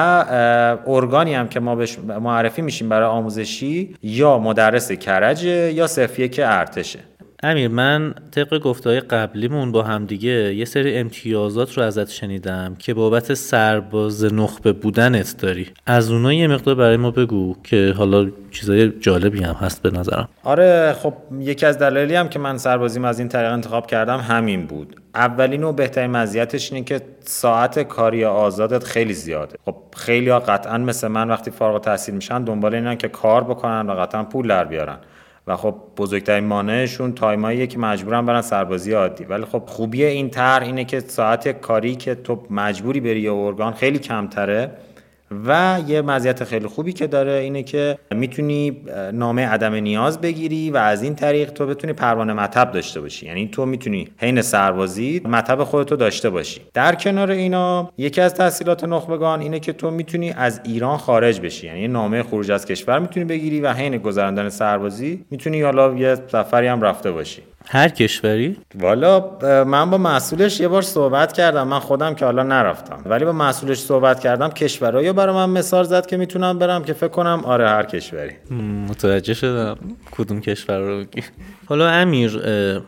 ارگانی 0.87 1.35
هم 1.35 1.49
که 1.49 1.61
ما 1.61 1.75
بهش 1.75 1.99
معرفی 1.99 2.63
میشیم 2.63 2.89
برای 2.89 3.09
آموزشی 3.09 3.95
یا 4.03 4.39
مدرس 4.39 4.93
کرجه 4.93 5.73
یا 5.73 5.87
صفیه 5.87 6.29
که 6.29 6.47
ارتشه. 6.47 6.99
امیر 7.43 7.69
من 7.69 8.15
طبق 8.31 8.59
گفتهای 8.59 9.01
قبلیمون 9.01 9.73
با 9.73 9.83
همدیگه 9.83 10.55
یه 10.55 10.65
سری 10.65 10.99
امتیازات 10.99 11.79
رو 11.79 11.83
ازت 11.83 12.11
شنیدم 12.11 12.77
که 12.79 12.95
بابت 12.95 13.35
سرباز 13.35 14.25
نخبه 14.25 14.73
بودنت 14.73 15.37
داری. 15.39 15.67
از 15.87 16.11
اونها 16.11 16.33
یه 16.33 16.47
مقدار 16.47 16.75
برای 16.75 16.97
ما 16.97 17.11
بگو 17.11 17.57
که 17.65 17.95
حالا 17.97 18.31
چیزای 18.51 18.89
جالبی 19.01 19.43
هم 19.43 19.55
هست 19.55 19.83
به 19.83 19.91
نظرم. 19.91 20.29
آره 20.45 20.97
خب 21.03 21.15
یکی 21.41 21.67
از 21.67 21.79
دلایلی 21.79 22.15
هم 22.15 22.29
که 22.29 22.39
من 22.39 22.59
سربازیم 22.59 23.05
از 23.05 23.19
این 23.19 23.29
طریق 23.29 23.53
انتخاب 23.53 23.87
کردم 23.87 24.19
همین 24.19 24.67
بود. 24.67 25.01
اولین 25.15 25.65
و 25.65 25.73
بهترین 25.73 26.11
مزیتش 26.11 26.73
اینه 26.73 26.85
که 26.85 27.01
ساعت 27.21 27.79
کاری 27.79 28.25
آزادت 28.25 28.85
خیلی 28.85 29.15
زیاده. 29.15 29.57
خب 29.65 29.77
خیلی 29.97 30.31
ها 30.31 30.39
قطعا 30.39 30.79
مثل 30.79 31.09
من 31.09 31.29
وقتی 31.29 31.51
فارغ 31.51 31.81
تحصیل 31.81 32.15
میشن 32.15 32.45
دنبال 32.45 32.75
اینن 32.75 32.97
که 32.97 33.09
کار 33.09 33.45
بکنن 33.45 33.91
و 33.91 33.93
قطعا 33.93 34.25
پول 34.25 34.49
در 34.49 34.65
بیارن. 34.65 34.99
و 35.47 35.57
خب 35.57 35.75
بزرگترین 35.97 36.45
مانعشون 36.45 37.13
تایماییه 37.13 37.67
که 37.67 37.79
مجبورن 37.79 38.27
برن 38.27 38.41
سربازی 38.41 38.93
عادی. 38.93 39.25
ولی 39.25 39.45
خب 39.45 39.63
خوبی 39.67 40.05
این 40.05 40.31
طرح 40.31 40.63
اینه 40.63 40.85
که 40.85 41.01
ساعت 41.01 41.49
کاری 41.49 41.97
که 41.97 42.15
تو 42.15 42.47
مجبوری 42.51 43.01
بری 43.01 43.21
یه 43.21 43.33
ارگان 43.33 43.73
خیلی 43.73 43.99
کمتره. 43.99 44.71
و 45.47 45.79
یه 45.87 46.03
مزیت 46.03 46.45
خیلی 46.45 46.67
خوبی 46.67 46.93
که 46.93 47.07
داره 47.07 47.33
اینه 47.33 47.63
که 47.63 47.99
می‌تونی 48.15 48.83
نامه 49.13 49.47
عدم 49.47 49.75
نیاز 49.75 50.21
بگیری 50.21 50.71
و 50.71 50.77
از 50.77 51.03
این 51.03 51.15
طریق 51.15 51.51
تو 51.51 51.67
بتونی 51.67 51.93
پروانه 51.93 52.33
مطب 52.33 52.73
داشته 52.73 53.01
باشی. 53.01 53.27
یعنی 53.27 53.49
تو 53.49 53.67
می‌تونی 53.67 54.09
حین 54.17 54.43
سربازی 54.43 55.23
مطب 55.25 55.65
خودتو 55.65 55.97
داشته 55.97 56.31
باشی. 56.31 56.61
در 56.75 56.95
کنار 56.95 57.31
اینا 57.31 57.91
یکی 57.99 58.21
از 58.21 58.35
تحصیلات 58.35 58.85
نخبگان 58.85 59.41
اینه 59.41 59.61
که 59.61 59.73
تو 59.73 59.91
می‌تونی 59.91 60.33
از 60.33 60.61
ایران 60.65 60.97
خارج 60.97 61.41
بشی. 61.41 61.67
یعنی 61.67 61.89
نامه 61.89 62.23
خروج 62.23 62.51
از 62.51 62.67
کشور 62.67 62.99
می‌تونی 62.99 63.27
بگیری 63.27 63.61
و 63.61 63.73
حین 63.73 63.99
گذراندن 63.99 64.49
سربازی 64.49 65.25
می‌تونی 65.31 65.63
حالا 65.63 65.95
یه 65.95 66.15
سفری 66.33 66.67
هم 66.67 66.83
رفته 66.83 67.13
باشی. 67.13 67.43
هر 67.69 67.89
کشوری؟ 67.89 68.57
والا 68.75 69.39
من 69.65 69.91
با 69.91 69.99
مسئولش 69.99 70.61
یه 70.61 70.69
بار 70.69 70.83
صحبت 70.83 71.33
کردم. 71.33 71.69
من 71.69 71.79
خودم 71.79 72.15
که 72.15 72.25
حالا 72.25 72.43
نرفتم. 72.43 73.03
ولی 73.07 73.25
با 73.25 73.33
مسئولش 73.33 73.79
صحبت 73.79 74.21
کردم 74.21 74.49
کشورهایی 74.49 75.13
برای 75.13 75.35
من 75.35 75.51
مثال 75.51 75.85
زد 75.85 76.07
که 76.07 76.17
می‌تونم 76.17 76.59
برم 76.59 76.85
که 76.85 76.93
فکر 76.93 77.09
کنم 77.09 77.43
آره 77.45 77.69
هر 77.69 77.83
کشوری. 77.83 78.33
متوجه 78.89 79.35
شدم 79.35 79.77
کدوم 80.11 80.41
کشور 80.41 80.79
رو 80.79 80.99
بگی 80.99 81.23
حالا 81.67 81.89
امیر 81.89 82.43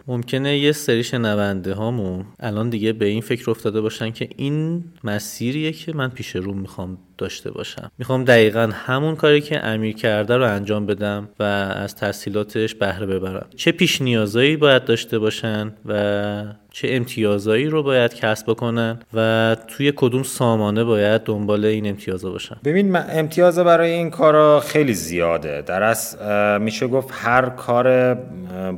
ممکنه 0.07 0.59
یه 0.59 0.73
سری 0.73 1.05
شنونده 1.05 1.75
هامون 1.75 2.25
الان 2.41 2.71
دیگه 2.71 2.93
به 2.93 3.05
این 3.05 3.21
فکر 3.21 3.51
افتاده 3.51 3.81
باشن 3.81 4.11
که 4.11 4.29
این 4.37 4.85
مسیریه 5.05 5.73
که 5.73 5.93
من 5.97 6.09
پیش 6.09 6.37
رو 6.37 6.53
می‌خوام 6.53 6.99
داشته 7.19 7.51
باشم. 7.51 7.91
می‌خوام 7.99 8.25
دقیقا 8.25 8.71
همون 8.73 9.17
کاری 9.17 9.41
که 9.41 9.67
امیر 9.67 9.97
کرده 9.97 10.37
رو 10.37 10.45
انجام 10.55 10.87
بدم 10.87 11.29
و 11.39 11.43
از 11.43 11.97
تحصیلاتش 11.97 12.75
بهره 12.75 13.07
ببرم. 13.07 13.47
چه 13.57 13.73
پیش 13.73 14.03
نیازایی 14.03 14.57
باید 14.57 14.85
داشته 14.85 15.19
باشن 15.19 15.73
و 15.87 16.45
چه 16.81 16.89
امتیازایی 16.91 17.67
رو 17.67 17.83
باید 17.83 18.15
کسب 18.15 18.51
بکنن 18.51 18.99
و 19.15 19.57
توی 19.69 19.93
کدوم 19.97 20.23
سامانه 20.23 20.85
باید 20.85 21.23
دنبال 21.23 21.65
این 21.65 21.87
امتیازا 21.87 22.31
باشن. 22.31 22.57
ببین 22.65 22.97
امتیاز 22.97 23.59
برای 23.59 23.91
این 23.91 24.11
کارا 24.11 24.61
خیلی 24.61 24.95
زیاده. 24.95 25.63
در 25.63 25.83
اصل 25.83 26.19
میشه 26.61 26.87
گفت 26.87 27.09
هر 27.13 27.49
کار 27.49 28.15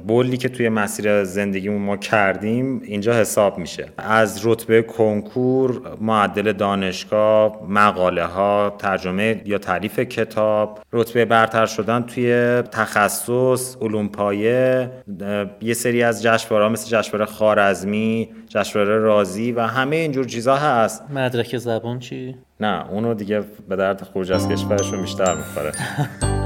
بولی 0.06 0.36
که 0.36 0.48
توی 0.48 0.68
مسیر 0.68 1.24
زندگیمون 1.24 1.82
ما 1.82 1.96
کردیم 1.96 2.80
اینجا 2.84 3.12
حساب 3.12 3.58
میشه. 3.58 3.86
از 3.98 4.46
رتبه 4.46 4.82
کنکور 4.82 5.82
معدل 6.00 6.52
دانشگاه 6.52 7.58
مقاله 7.68 8.24
ها 8.24 8.76
ترجمه 8.78 9.42
یا 9.44 9.58
تعلیف 9.58 9.98
کتاب 9.98 10.80
رتبه 10.92 11.24
برتر 11.24 11.66
شدن 11.66 12.02
توی 12.02 12.62
تخصص 12.62 13.76
علوم 13.80 14.08
پایه 14.08 14.90
یه 15.62 15.74
سری 15.74 16.02
از 16.02 16.22
جشنواره 16.22 16.68
مثل 16.68 16.98
جشنواره 16.98 17.24
خارزمی 17.24 17.89
جشنواره 18.48 18.98
رازی 18.98 19.52
و 19.52 19.60
همه 19.60 19.96
اینجور 19.96 20.24
چیزا 20.24 20.56
هست 20.56 21.10
مدرک 21.10 21.56
زبان 21.58 21.98
چی؟ 21.98 22.36
نه 22.60 22.90
اونو 22.90 23.14
دیگه 23.14 23.44
به 23.68 23.76
درد 23.76 24.02
خروج 24.02 24.32
از 24.32 24.48
کشورشون 24.48 25.00
بیشتر 25.00 25.34
می‌خوره 25.34 25.72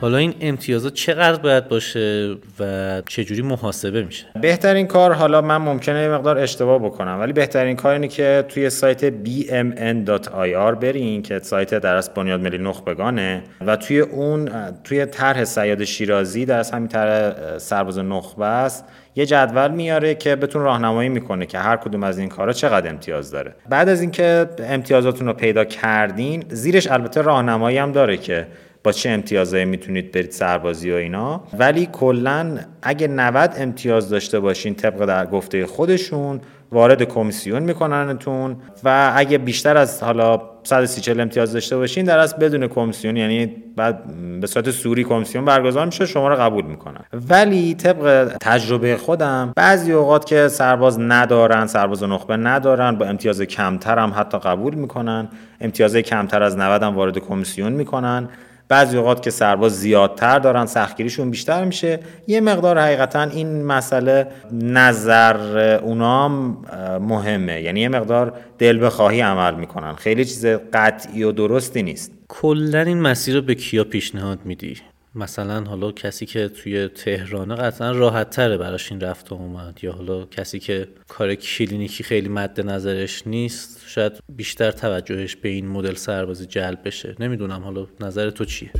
حالا 0.00 0.16
این 0.16 0.34
امتیازات 0.40 0.94
چقدر 0.94 1.42
باید 1.42 1.68
باشه 1.68 2.36
و 2.60 3.02
چجوری 3.06 3.42
محاسبه 3.42 4.02
میشه؟ 4.02 4.26
بهترین 4.40 4.86
کار 4.86 5.12
حالا 5.12 5.40
من 5.40 5.56
ممکنه 5.56 6.02
یه 6.02 6.08
مقدار 6.08 6.38
اشتباه 6.38 6.78
بکنم 6.78 7.16
ولی 7.20 7.32
بهترین 7.32 7.76
کار 7.76 7.92
اینه 7.92 8.08
که 8.08 8.44
توی 8.48 8.70
سایت 8.70 9.10
bmn.ir 9.10 10.74
برین 10.80 11.22
که 11.22 11.38
سایت 11.38 11.74
درس 11.74 12.08
بنیاد 12.08 12.40
ملی 12.40 12.58
نخبگانه 12.58 13.42
و 13.66 13.76
توی 13.76 14.00
اون 14.00 14.48
توی 14.84 15.06
طرح 15.06 15.44
سیاد 15.44 15.84
شیرازی 15.84 16.44
در 16.44 16.64
همین 16.72 16.88
طرح 16.88 17.58
سرباز 17.58 17.98
نخبه 17.98 18.44
است 18.44 18.84
یه 19.16 19.26
جدول 19.26 19.70
میاره 19.70 20.14
که 20.14 20.36
بهتون 20.36 20.62
راهنمایی 20.62 21.08
می‌کنه 21.08 21.46
که 21.46 21.58
هر 21.58 21.76
کدوم 21.76 22.02
از 22.02 22.18
این 22.18 22.28
کارا 22.28 22.52
چقدر 22.52 22.90
امتیاز 22.90 23.30
داره. 23.30 23.54
بعد 23.68 23.88
از 23.88 24.00
اینکه 24.00 24.46
امتیازاتون 24.58 25.26
رو 25.26 25.32
پیدا 25.32 25.64
کردین 25.64 26.44
زیرش 26.48 26.90
البته 26.90 27.22
راهنمایی 27.22 27.78
هم 27.78 27.92
داره 27.92 28.16
که 28.16 28.46
با 28.84 28.92
چه 28.92 29.10
امتیازایی 29.10 29.64
می‌تونید 29.64 30.12
برید 30.12 30.30
سربازی 30.30 30.90
و 30.90 30.94
اینا. 30.94 31.42
ولی 31.58 31.88
کلا 31.92 32.58
اگه 32.82 33.08
90 33.08 33.54
امتیاز 33.58 34.08
داشته 34.08 34.40
باشین 34.40 34.74
طبق 34.74 35.04
در 35.04 35.26
گفته 35.26 35.66
خودشون 35.66 36.40
وارد 36.72 37.02
کمیسیون 37.02 37.62
میکننتون 37.62 38.56
و 38.84 39.12
اگه 39.16 39.38
بیشتر 39.38 39.76
از 39.76 40.02
حالا 40.02 40.40
130 40.62 41.20
امتیاز 41.20 41.52
داشته 41.52 41.76
باشین 41.76 42.04
در 42.04 42.18
اصل 42.18 42.36
بدون 42.36 42.66
کمیسیون 42.66 43.16
یعنی 43.16 43.46
بعد 43.76 44.04
به 44.40 44.46
صورت 44.46 44.70
سوری 44.70 45.04
کمیسیون 45.04 45.44
برگزار 45.44 45.86
میشه 45.86 46.06
شما 46.06 46.28
رو 46.28 46.36
قبول 46.36 46.64
می‌کنن. 46.64 47.04
ولی 47.12 47.74
طبق 47.74 48.32
تجربه 48.40 48.96
خودم 48.96 49.52
بعضی 49.56 49.92
اوقات 49.92 50.26
که 50.26 50.48
سرباز 50.48 51.00
ندارن 51.00 51.66
سرباز 51.66 52.02
نخبه 52.02 52.36
ندارن 52.36 52.96
با 52.96 53.06
امتیاز 53.06 53.42
کمتر 53.42 53.98
هم 53.98 54.12
حتی 54.16 54.38
قبول 54.38 54.74
می‌کنن 54.74 55.28
امتیاز 55.60 55.96
کمتر 55.96 56.42
از 56.42 56.56
90 56.56 56.82
هم 56.82 56.94
وارد 56.94 57.18
کمیسیون 57.18 57.72
می‌کنن. 57.72 58.28
بعضی 58.70 58.96
اوقات 58.96 59.22
که 59.22 59.30
سرباز 59.30 59.80
زیادتر 59.80 60.38
دارن 60.38 60.66
سختگیریشون 60.66 61.30
بیشتر 61.30 61.64
میشه. 61.64 62.00
یه 62.26 62.40
مقدار 62.40 62.78
حقیقتا 62.78 63.22
این 63.22 63.64
مسئله 63.64 64.26
نظر 64.52 65.36
اونام 65.82 66.56
مهمه. 67.00 67.62
یعنی 67.62 67.80
یه 67.80 67.88
مقدار 67.88 68.32
دل 68.58 68.84
بخواهی 68.84 69.20
عمل 69.20 69.54
می‌کنن. 69.54 69.94
خیلی 69.94 70.24
چیز 70.24 70.46
قطعی 70.46 71.22
و 71.22 71.32
درستی 71.32 71.82
نیست. 71.82 72.12
کلا 72.28 72.80
این 72.80 73.00
مسیر 73.00 73.34
رو 73.34 73.42
به 73.42 73.54
کیا 73.54 73.84
پیشنهاد 73.84 74.38
میدی؟ 74.44 74.76
مثلا 75.14 75.64
حالا 75.64 75.92
کسی 75.92 76.26
که 76.26 76.48
توی 76.48 76.88
تهرانه 76.88 77.54
قطعا 77.54 77.90
راحت 77.90 78.30
تره 78.30 78.56
براش 78.56 78.92
این 78.92 79.00
رفت 79.00 79.32
و 79.32 79.34
اومد 79.34 79.78
یا 79.82 79.92
حالا 79.92 80.24
کسی 80.24 80.58
که 80.58 80.88
کار 81.08 81.34
کلینیکی 81.34 82.04
خیلی 82.04 82.28
مد 82.28 82.60
نظرش 82.60 83.26
نیست 83.26 83.82
شاید 83.86 84.12
بیشتر 84.28 84.70
توجهش 84.70 85.36
به 85.36 85.48
این 85.48 85.68
مدل 85.68 85.94
سربازی 85.94 86.46
جلب 86.46 86.78
بشه. 86.84 87.16
نمی‌دونم 87.20 87.62
حالا 87.62 87.86
نظر 88.00 88.30
تو 88.30 88.44
چیه؟ 88.44 88.70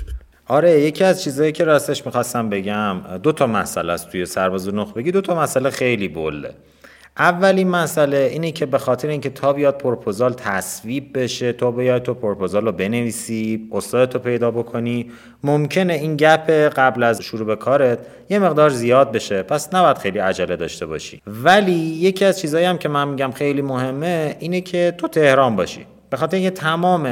آره 0.47 0.81
یکی 0.81 1.05
از 1.05 1.23
چیزهایی 1.23 1.53
که 1.53 1.65
راستش 1.65 2.07
می‌خواستم 2.07 2.51
بگم 2.51 3.01
دو 3.23 3.33
تا 3.33 3.47
مسئله 3.47 3.93
است 3.93 4.11
توی 4.11 4.27
سرباز 4.27 4.75
نخبگی. 4.75 5.13
دو 5.13 5.21
تا 5.21 5.43
مسئله 5.43 5.71
خیلی 5.71 6.09
بله 6.09 6.55
اولین 7.21 7.69
مسئله 7.69 8.17
اینه 8.33 8.53
که 8.53 8.67
به 8.67 8.79
خاطر 8.79 9.09
اینکه 9.09 9.31
تا 9.31 9.53
بیاد 9.53 9.79
پروپوزال 9.79 10.33
تصویب 10.33 11.19
بشه 11.19 11.53
تو 11.53 11.73
بیای 11.73 12.01
تو 12.01 12.15
پروپوزال 12.15 12.67
رو 12.67 12.73
بنویسی 12.73 13.69
استادتو 13.73 14.19
پیدا 14.19 14.51
بکنی. 14.51 15.11
ممکنه 15.45 15.93
این 15.93 16.17
گپ 16.17 16.51
قبل 16.51 17.03
از 17.03 17.23
شروع 17.23 17.47
به 17.47 17.57
کارت 17.57 17.99
یه 18.31 18.39
مقدار 18.39 18.71
زیاد 18.71 19.13
بشه. 19.13 19.43
پس 19.43 19.75
نباید 19.75 19.99
خیلی 19.99 20.19
عجله 20.19 20.57
داشته 20.57 20.87
باشی. 20.87 21.23
ولی 21.27 21.73
یکی 21.73 22.25
از 22.25 22.41
چیزهایی 22.41 22.67
هم 22.67 22.79
که 22.79 22.89
من 22.89 23.09
میگم 23.09 23.31
خیلی 23.31 23.63
مهمه 23.63 24.37
اینه 24.39 24.61
که 24.61 24.95
تو 24.99 25.09
تهران 25.09 25.57
باشی. 25.57 25.87
به 26.11 26.17
خاطر 26.17 26.37
اینکه 26.37 26.51
تمام 26.51 27.07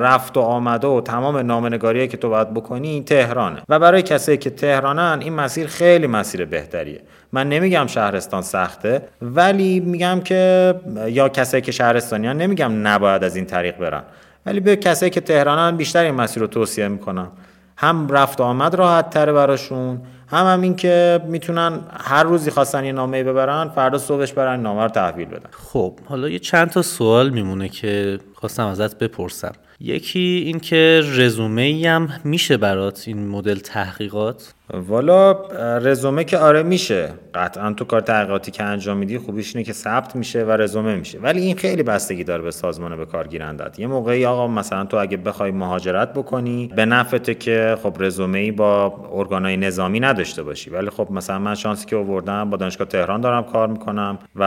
رفت 0.00 0.36
و 0.36 0.40
آمده 0.40 0.86
و 0.86 1.00
تمام 1.00 1.36
نامنگاری 1.36 2.08
که 2.08 2.16
تو 2.16 2.28
باید 2.28 2.54
بکنی 2.54 3.02
تهرانه. 3.02 3.62
و 3.68 3.78
برای 3.78 4.02
کسایی 4.02 4.38
که 4.38 4.50
تهرانن 4.50 5.20
این 5.20 5.32
مسیر 5.32 5.66
خیلی 5.66 6.06
مسیر 6.06 6.44
بهتریه. 6.44 7.00
من 7.32 7.48
نمیگم 7.48 7.86
شهرستان 7.86 8.42
سخته 8.42 9.02
ولی 9.22 9.80
میگم 9.80 10.20
که 10.20 10.74
یا 11.06 11.28
کسایی 11.28 11.62
که 11.62 11.72
شهرستانیان 11.72 12.36
نمیگم 12.36 12.86
نباید 12.86 13.24
از 13.24 13.36
این 13.36 13.44
طریق 13.44 13.78
برن. 13.78 14.02
ولی 14.46 14.60
به 14.60 14.76
کسایی 14.76 15.10
که 15.10 15.20
تهرانن 15.20 15.76
بیشتر 15.76 16.04
این 16.04 16.14
مسیر 16.14 16.40
رو 16.40 16.46
توصیه 16.46 16.88
می‌کنم. 16.88 17.28
هم 17.76 18.08
رفت 18.08 18.40
و 18.40 18.44
آمد 18.44 18.74
راحت 18.74 19.10
تره 19.10 19.32
براشون 19.32 20.00
هم 20.32 20.46
هم 20.46 20.60
این 20.60 20.76
که 20.76 21.20
می‌تونن 21.26 21.80
هر 22.00 22.22
روزی 22.22 22.50
خواستن 22.50 22.84
یه 22.84 22.92
نامه 22.92 23.24
ببرن 23.24 23.68
فردا 23.68 23.98
صبحش 23.98 24.32
برن 24.32 24.60
نامه 24.60 24.82
رو 24.82 24.88
تحویل 24.88 25.28
بدن. 25.28 25.50
خب 25.50 25.98
حالا 26.04 26.28
یه 26.28 26.38
چند 26.38 26.70
تا 26.70 26.82
سوال 26.82 27.30
میمونه 27.30 27.68
که 27.68 28.18
خواستم 28.34 28.66
ازت 28.66 28.98
بپرسم. 28.98 29.52
یکی 29.84 30.42
این 30.46 30.60
که 30.60 31.00
رزومه 31.16 31.62
ای 31.62 31.86
هم 31.86 32.08
میشه 32.24 32.56
برات 32.56 33.04
این 33.06 33.28
مدل 33.28 33.58
تحقیقات؟ 33.58 34.54
والا 34.74 35.32
رزومه 35.78 36.24
که 36.24 36.38
آره 36.38 36.62
میشه. 36.62 37.08
قطعا 37.34 37.72
تو 37.72 37.84
کار 37.84 38.00
تحقیقاتی 38.00 38.50
که 38.50 38.62
انجام 38.62 38.96
میدی 38.96 39.18
خوبیش 39.18 39.56
اینه 39.56 39.66
که 39.66 39.72
ثبت 39.72 40.16
میشه 40.16 40.44
و 40.44 40.50
رزومه 40.50 40.96
میشه. 40.96 41.18
ولی 41.18 41.40
این 41.40 41.56
خیلی 41.56 41.82
بستگی 41.82 42.24
داره 42.24 42.42
به 42.42 42.50
سازمان 42.50 42.96
به 42.96 43.06
کار 43.06 43.28
گیرندت 43.28 43.78
یه 43.78 43.86
موقعی 43.86 44.26
آقا 44.26 44.48
مثلا 44.48 44.84
تو 44.84 44.96
اگه 44.96 45.16
بخوای 45.16 45.50
مهاجرت 45.50 46.12
بکنی 46.12 46.70
به 46.76 46.84
نفته 46.84 47.34
که 47.34 47.76
خب 47.82 47.96
رزومه 48.00 48.38
ای 48.38 48.50
با 48.50 48.94
ارگانای 49.12 49.56
نظامی 49.56 50.00
نداشته 50.00 50.42
باشی. 50.42 50.70
ولی 50.70 50.90
خب 50.90 51.08
مثلا 51.10 51.38
من 51.38 51.54
شانسی 51.54 51.86
که 51.86 51.96
آوردم 51.96 52.50
با 52.50 52.56
دانشگاه 52.56 52.88
تهران 52.88 53.20
دارم 53.20 53.44
کار 53.44 53.68
می‌کنم 53.68 54.18
و 54.36 54.42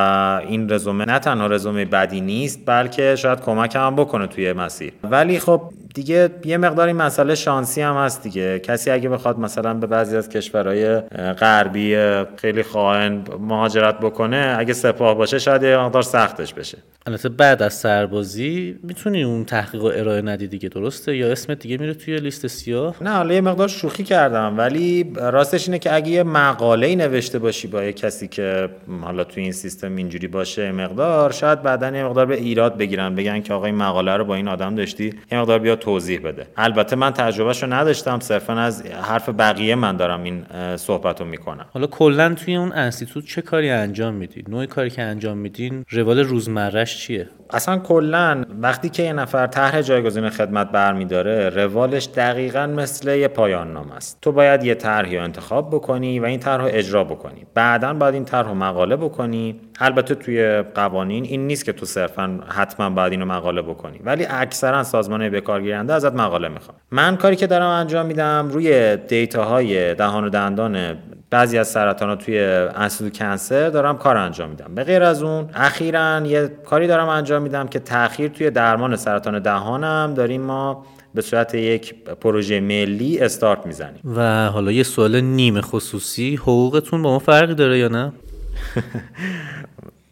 این 0.48 0.70
رزومه 0.70 1.06
نه 1.06 1.20
تنها 1.20 1.48
رزومه 1.48 1.86
بدی 1.86 2.22
نیست 2.22 2.60
بلکه 2.66 3.16
شاید 3.16 3.42
کمک 3.42 3.76
هم 3.76 3.96
بکنه 3.96 4.28
توی 4.28 4.54
مسیر. 4.54 4.94
ولی 5.04 5.25
خب 5.40 5.72
دیگه 5.96 6.30
یه 6.46 6.58
مقداری 6.58 6.94
مسئله 6.94 7.36
شانسی 7.36 7.82
هم 7.82 7.96
هست 7.96 8.24
دیگه. 8.24 8.60
کسی 8.60 8.92
اگه 8.92 9.10
بخواد 9.10 9.40
مثلا 9.40 9.74
به 9.74 9.88
بعضی 9.88 10.18
از 10.18 10.30
کشورهای 10.30 11.00
غربی 11.40 11.98
خیلی 12.38 12.64
خائن 12.64 13.22
مهاجرت 13.40 14.00
بکنه 14.00 14.56
اگه 14.60 14.74
سپاه 14.74 15.18
باشه 15.18 15.40
شاید 15.40 15.64
یه 15.64 15.78
مقدار 15.78 16.02
سختش 16.02 16.54
بشه. 16.54 16.78
البته 17.08 17.30
بعد 17.30 17.64
از 17.64 17.74
سربازی 17.74 18.80
می‌تونی 18.84 19.24
اون 19.24 19.46
تحقیق 19.46 19.82
رو 19.82 19.92
ارائه 19.96 20.22
ندی 20.22 20.48
دیگه 20.48 20.70
درسته؟ 20.70 21.16
یا 21.18 21.32
اسمت 21.32 21.60
دیگه 21.60 21.78
میره 21.78 21.94
توی 21.94 22.18
لیست 22.18 22.48
سیاه؟ 22.48 22.96
نه 23.02 23.10
حالا 23.10 23.34
یه 23.34 23.42
مقدار 23.42 23.68
شوخی 23.68 24.04
کردم 24.04 24.58
ولی 24.58 25.14
راستش 25.16 25.68
اینه 25.68 25.80
که 25.80 25.96
اگه 25.96 26.10
یه 26.10 26.24
مقاله 26.24 26.96
نوشته 26.96 27.40
باشی 27.40 27.68
با 27.68 27.84
یه 27.84 27.94
کسی 27.94 28.28
که 28.28 28.70
حالا 29.02 29.24
توی 29.24 29.44
این 29.44 29.52
سیستم 29.52 29.96
اینجوری 29.96 30.28
باشه 30.28 30.72
مقدار 30.72 31.32
شاید 31.32 31.62
بعدا 31.62 31.98
یه 31.98 32.06
مقدار 32.06 32.26
به 32.26 32.36
ایراد 32.36 32.78
بگیرن 32.78 33.16
بگن 33.16 33.42
که 33.42 33.54
آقا 33.54 33.66
این 33.66 33.76
مقاله 33.76 34.18
رو 34.18 34.26
با 34.26 34.36
این 34.36 34.48
آدم 34.48 34.76
داشتی 34.76 35.14
یه 35.32 35.40
مقدار 35.40 35.60
بیا 35.60 35.76
توضیح 35.86 36.20
بده. 36.20 36.48
البته 36.58 36.96
من 36.96 37.12
تجربهش 37.12 37.64
رو 37.64 37.74
نداشتم 37.74 38.20
صرفا 38.20 38.54
از 38.54 38.86
حرف 38.86 39.30
بقیه 39.30 39.76
من 39.76 39.98
دارم 39.98 40.24
این 40.24 40.46
صحبت 40.76 41.22
رو 41.22 41.28
می‌کنم. 41.28 41.66
حالا 41.74 41.88
کلا 41.88 42.34
توی 42.34 42.56
اون 42.56 42.72
انستیتوت 42.72 43.26
چه 43.26 43.42
کاری 43.42 43.70
انجام 43.70 44.14
میدین 44.14 44.46
نوع 44.48 44.66
کاری 44.66 44.90
که 44.90 45.02
انجام 45.02 45.38
میدین 45.38 45.86
روال 45.90 46.20
روزمرش 46.20 46.98
چیه؟ 46.98 47.30
اصلا 47.50 47.78
کلا 47.78 48.46
وقتی 48.62 48.90
که 48.90 49.04
یه 49.04 49.14
نفر 49.14 49.48
طرح 49.48 49.82
جایگزین 49.82 50.30
خدمت 50.30 50.72
برمیداره 50.72 51.50
روالش 51.50 52.10
دقیقا 52.16 52.68
مثل 52.68 53.18
یه 53.18 53.28
پایان 53.28 53.74
نامه 53.74 53.96
است. 53.96 54.18
تو 54.22 54.32
باید 54.32 54.64
یه 54.64 54.76
طرحی 54.76 55.18
رو 55.18 55.24
انتخاب 55.24 55.70
بکنی 55.70 56.20
و 56.20 56.26
این 56.26 56.40
طرح 56.40 56.62
رو 56.62 56.70
اجرا 56.72 57.04
بکنی. 57.04 57.46
بعدا 57.54 57.94
باید 57.94 58.14
این 58.14 58.26
طرح 58.26 58.48
رو 58.48 58.54
مقاله 58.54 58.96
بکنی. 58.96 59.62
البته 59.80 60.16
توی 60.16 60.62
قوانین 60.62 61.24
این 61.24 61.48
نیست 61.48 61.66
که 61.66 61.72
تو 61.72 61.86
صرفا 61.86 62.40
حتما 62.48 62.90
باید 62.90 63.12
اینو 63.12 63.26
مقاله 63.26 63.62
بکنی. 63.62 64.00
ولی 64.04 64.26
اکثرا 64.30 64.84
سازمان 64.84 65.30
بکارگیرنده 65.30 65.94
ازت 65.94 66.14
مقاله 66.14 66.48
می‌خوان. 66.48 66.78
من 66.92 67.16
کاری 67.16 67.36
که 67.36 67.48
دارم 67.48 67.70
انجام 67.70 68.06
میدم 68.06 68.50
روی 68.52 68.98
دیتاهای 68.98 69.96
دهان 69.96 70.24
و 70.24 70.30
دندان 70.30 70.98
بعضی 71.30 71.58
از 71.58 71.68
سرطان 71.68 72.18
توی 72.18 72.40
انسیتو 72.76 73.10
کنسر 73.10 73.70
دارم 73.70 73.98
کار 73.98 74.18
انجام 74.18 74.50
میدم. 74.50 74.76
به 74.76 74.84
غیر 74.84 75.04
از 75.04 75.24
اون 75.24 75.50
اخیرا 75.54 76.22
یه 76.26 76.48
کاری 76.48 76.88
دارم 76.88 77.10
انجام 77.10 77.42
میدم 77.42 77.68
که 77.68 77.80
تاخیر 77.80 78.28
توی 78.28 78.50
درمان 78.50 78.96
سرطان 78.96 79.40
دهانم 79.40 80.14
داریم 80.14 80.42
ما 80.42 80.86
به 81.16 81.22
صورت 81.22 81.56
یک 81.56 81.96
پروژه 82.04 82.60
ملی 82.60 83.20
استارت 83.20 83.66
می‌زنیم. 83.66 84.02
و 84.16 84.50
حالا 84.50 84.72
یه 84.72 84.84
سوال 84.84 85.22
نیمه 85.22 85.62
خصوصی 85.62 86.36
حقوقتون 86.36 87.02
با 87.02 87.12
ما 87.12 87.20
فرقی 87.20 87.56
داره 87.56 87.80
یا 87.80 87.88
نه؟ 87.88 88.14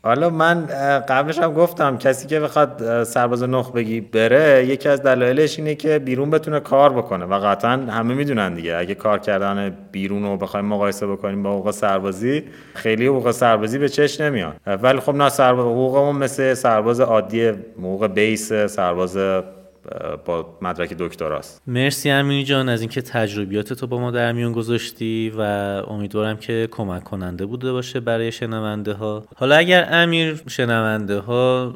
حالا 0.06 0.30
من 0.30 0.66
قبلش 1.08 1.40
هم 1.40 1.54
گفتم 1.54 1.98
کسی 1.98 2.28
که 2.28 2.40
بخواد 2.40 3.04
سرباز 3.04 3.44
نخبگی 3.44 4.02
بره 4.02 4.66
یکی 4.68 4.90
از 4.90 5.02
دلایلش 5.04 5.60
اینه 5.60 5.76
که 5.76 6.00
بیرون 6.00 6.30
بتونه 6.30 6.60
کار 6.60 6.94
بکنه 6.94 7.26
و 7.26 7.40
قطعا 7.40 7.72
همه 7.72 8.14
می‌دونن 8.14 8.54
دیگه. 8.54 8.76
اگه 8.78 8.96
کار 8.96 9.20
کردن 9.20 9.78
بیرون 9.92 10.24
رو 10.24 10.38
بخوایم 10.38 10.66
مقایسه 10.66 11.08
بکنیم 11.08 11.44
با 11.44 11.52
حقوق 11.52 11.72
سربازی 11.72 12.44
خیلی 12.74 13.08
حقوق 13.08 13.32
سربازی 13.32 13.78
به 13.78 13.90
چشم 13.90 14.24
نمیاد. 14.24 14.56
ولی 14.66 15.00
خب 15.00 15.16
نه 15.16 15.30
سرباز 15.30 15.66
حقوقمون 15.66 16.16
مثل 16.16 16.54
سرباز 16.54 17.00
عادی 17.00 17.48
حقوق 17.78 18.08
base 18.08 18.54
سرباز 18.54 19.18
با 20.26 20.58
مدرک 20.62 20.94
دکتراست 21.00 21.62
مرسی 21.68 22.10
امینی 22.10 22.44
جان 22.44 22.70
از 22.70 22.82
اینکه 22.82 23.02
تجربیات 23.02 23.74
تو 23.74 23.88
با 23.88 23.98
ما 24.00 24.12
در 24.12 24.32
میون 24.32 24.52
گذاشتی 24.52 25.34
و 25.38 25.42
امیدوارم 25.88 26.38
که 26.38 26.68
کمک 26.72 27.04
کننده 27.04 27.46
بوده 27.46 27.72
باشه 27.72 28.00
برای 28.00 28.32
شنونده 28.32 28.94
ها 28.94 29.26
حالا 29.36 29.56
اگر 29.56 29.88
امیر 29.92 30.44
شنونده 30.48 31.20
ها 31.20 31.76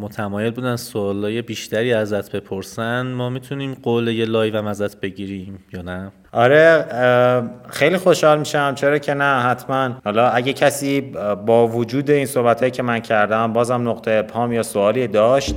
متمایل 0.00 0.50
بودن 0.50 0.76
سوالای 0.76 1.42
بیشتری 1.42 1.92
ازت 1.92 2.36
بپرسن 2.36 3.06
ما 3.06 3.30
می‌تونیم 3.30 3.74
قول 3.74 4.08
یه 4.08 4.24
live 4.24 4.56
هم 4.56 4.66
ازت 4.66 5.00
بگیریم 5.00 5.64
یا 5.72 5.82
نه؟ 5.82 6.12
آره 6.32 6.84
خیلی 7.70 7.96
خوشحال 7.96 8.38
میشم. 8.38 8.74
چرا 8.74 8.98
که 8.98 9.14
نه 9.14 9.42
حتما. 9.42 9.90
حالا 10.04 10.28
اگه 10.28 10.52
کسی 10.52 11.00
با 11.46 11.68
وجود 11.68 12.10
این 12.10 12.26
صحبت 12.26 12.72
که 12.72 12.82
من 12.82 13.00
کردم 13.00 13.52
بازم 13.52 13.88
نقطه 13.88 14.10
ابهام 14.10 14.52
یا 14.52 14.62
سوالی 14.62 15.06
داشت 15.06 15.54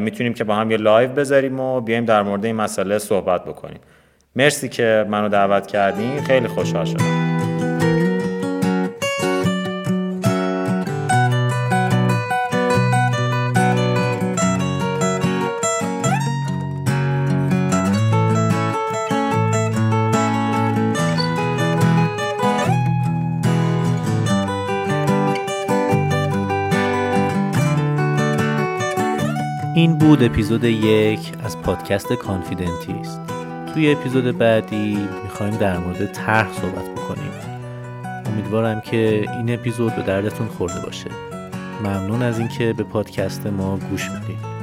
می‌تونیم 0.00 0.34
که 0.34 0.44
با 0.44 0.54
هم 0.54 0.70
یه 0.70 0.76
لایو 0.76 1.12
بذاریم 1.12 1.60
و 1.60 1.80
بیایم 1.80 2.04
در 2.04 2.22
مورد 2.22 2.44
این 2.44 2.56
مسئله 2.56 2.98
صحبت 2.98 3.44
بکنیم. 3.44 3.80
مرسی 4.36 4.68
که 4.68 5.06
منو 5.08 5.28
دعوت 5.28 5.66
کردین. 5.66 6.20
خیلی 6.20 6.48
خوشحال 6.48 6.84
شدم. 6.84 7.33
اپیزود 30.24 30.64
یک 30.64 31.32
از 31.44 31.62
پادکست 31.62 32.12
کانفیدنتیست. 32.12 33.20
توی 33.74 33.92
اپیزود 33.92 34.38
بعدی 34.38 34.98
می‌خوایم 35.22 35.56
در 35.56 35.78
مورد 35.78 36.12
طرح 36.12 36.52
صحبت 36.52 36.90
بکنیم. 36.90 37.30
امیدوارم 38.26 38.80
که 38.80 39.26
این 39.38 39.54
اپیزود 39.54 39.96
به 39.96 40.02
دردتون 40.02 40.46
خورده 40.46 40.80
باشه. 40.80 41.10
ممنون 41.80 42.22
از 42.22 42.38
اینکه 42.38 42.72
به 42.72 42.82
پادکست 42.82 43.46
ما 43.46 43.76
گوش 43.76 44.10
می‌دید. 44.10 44.53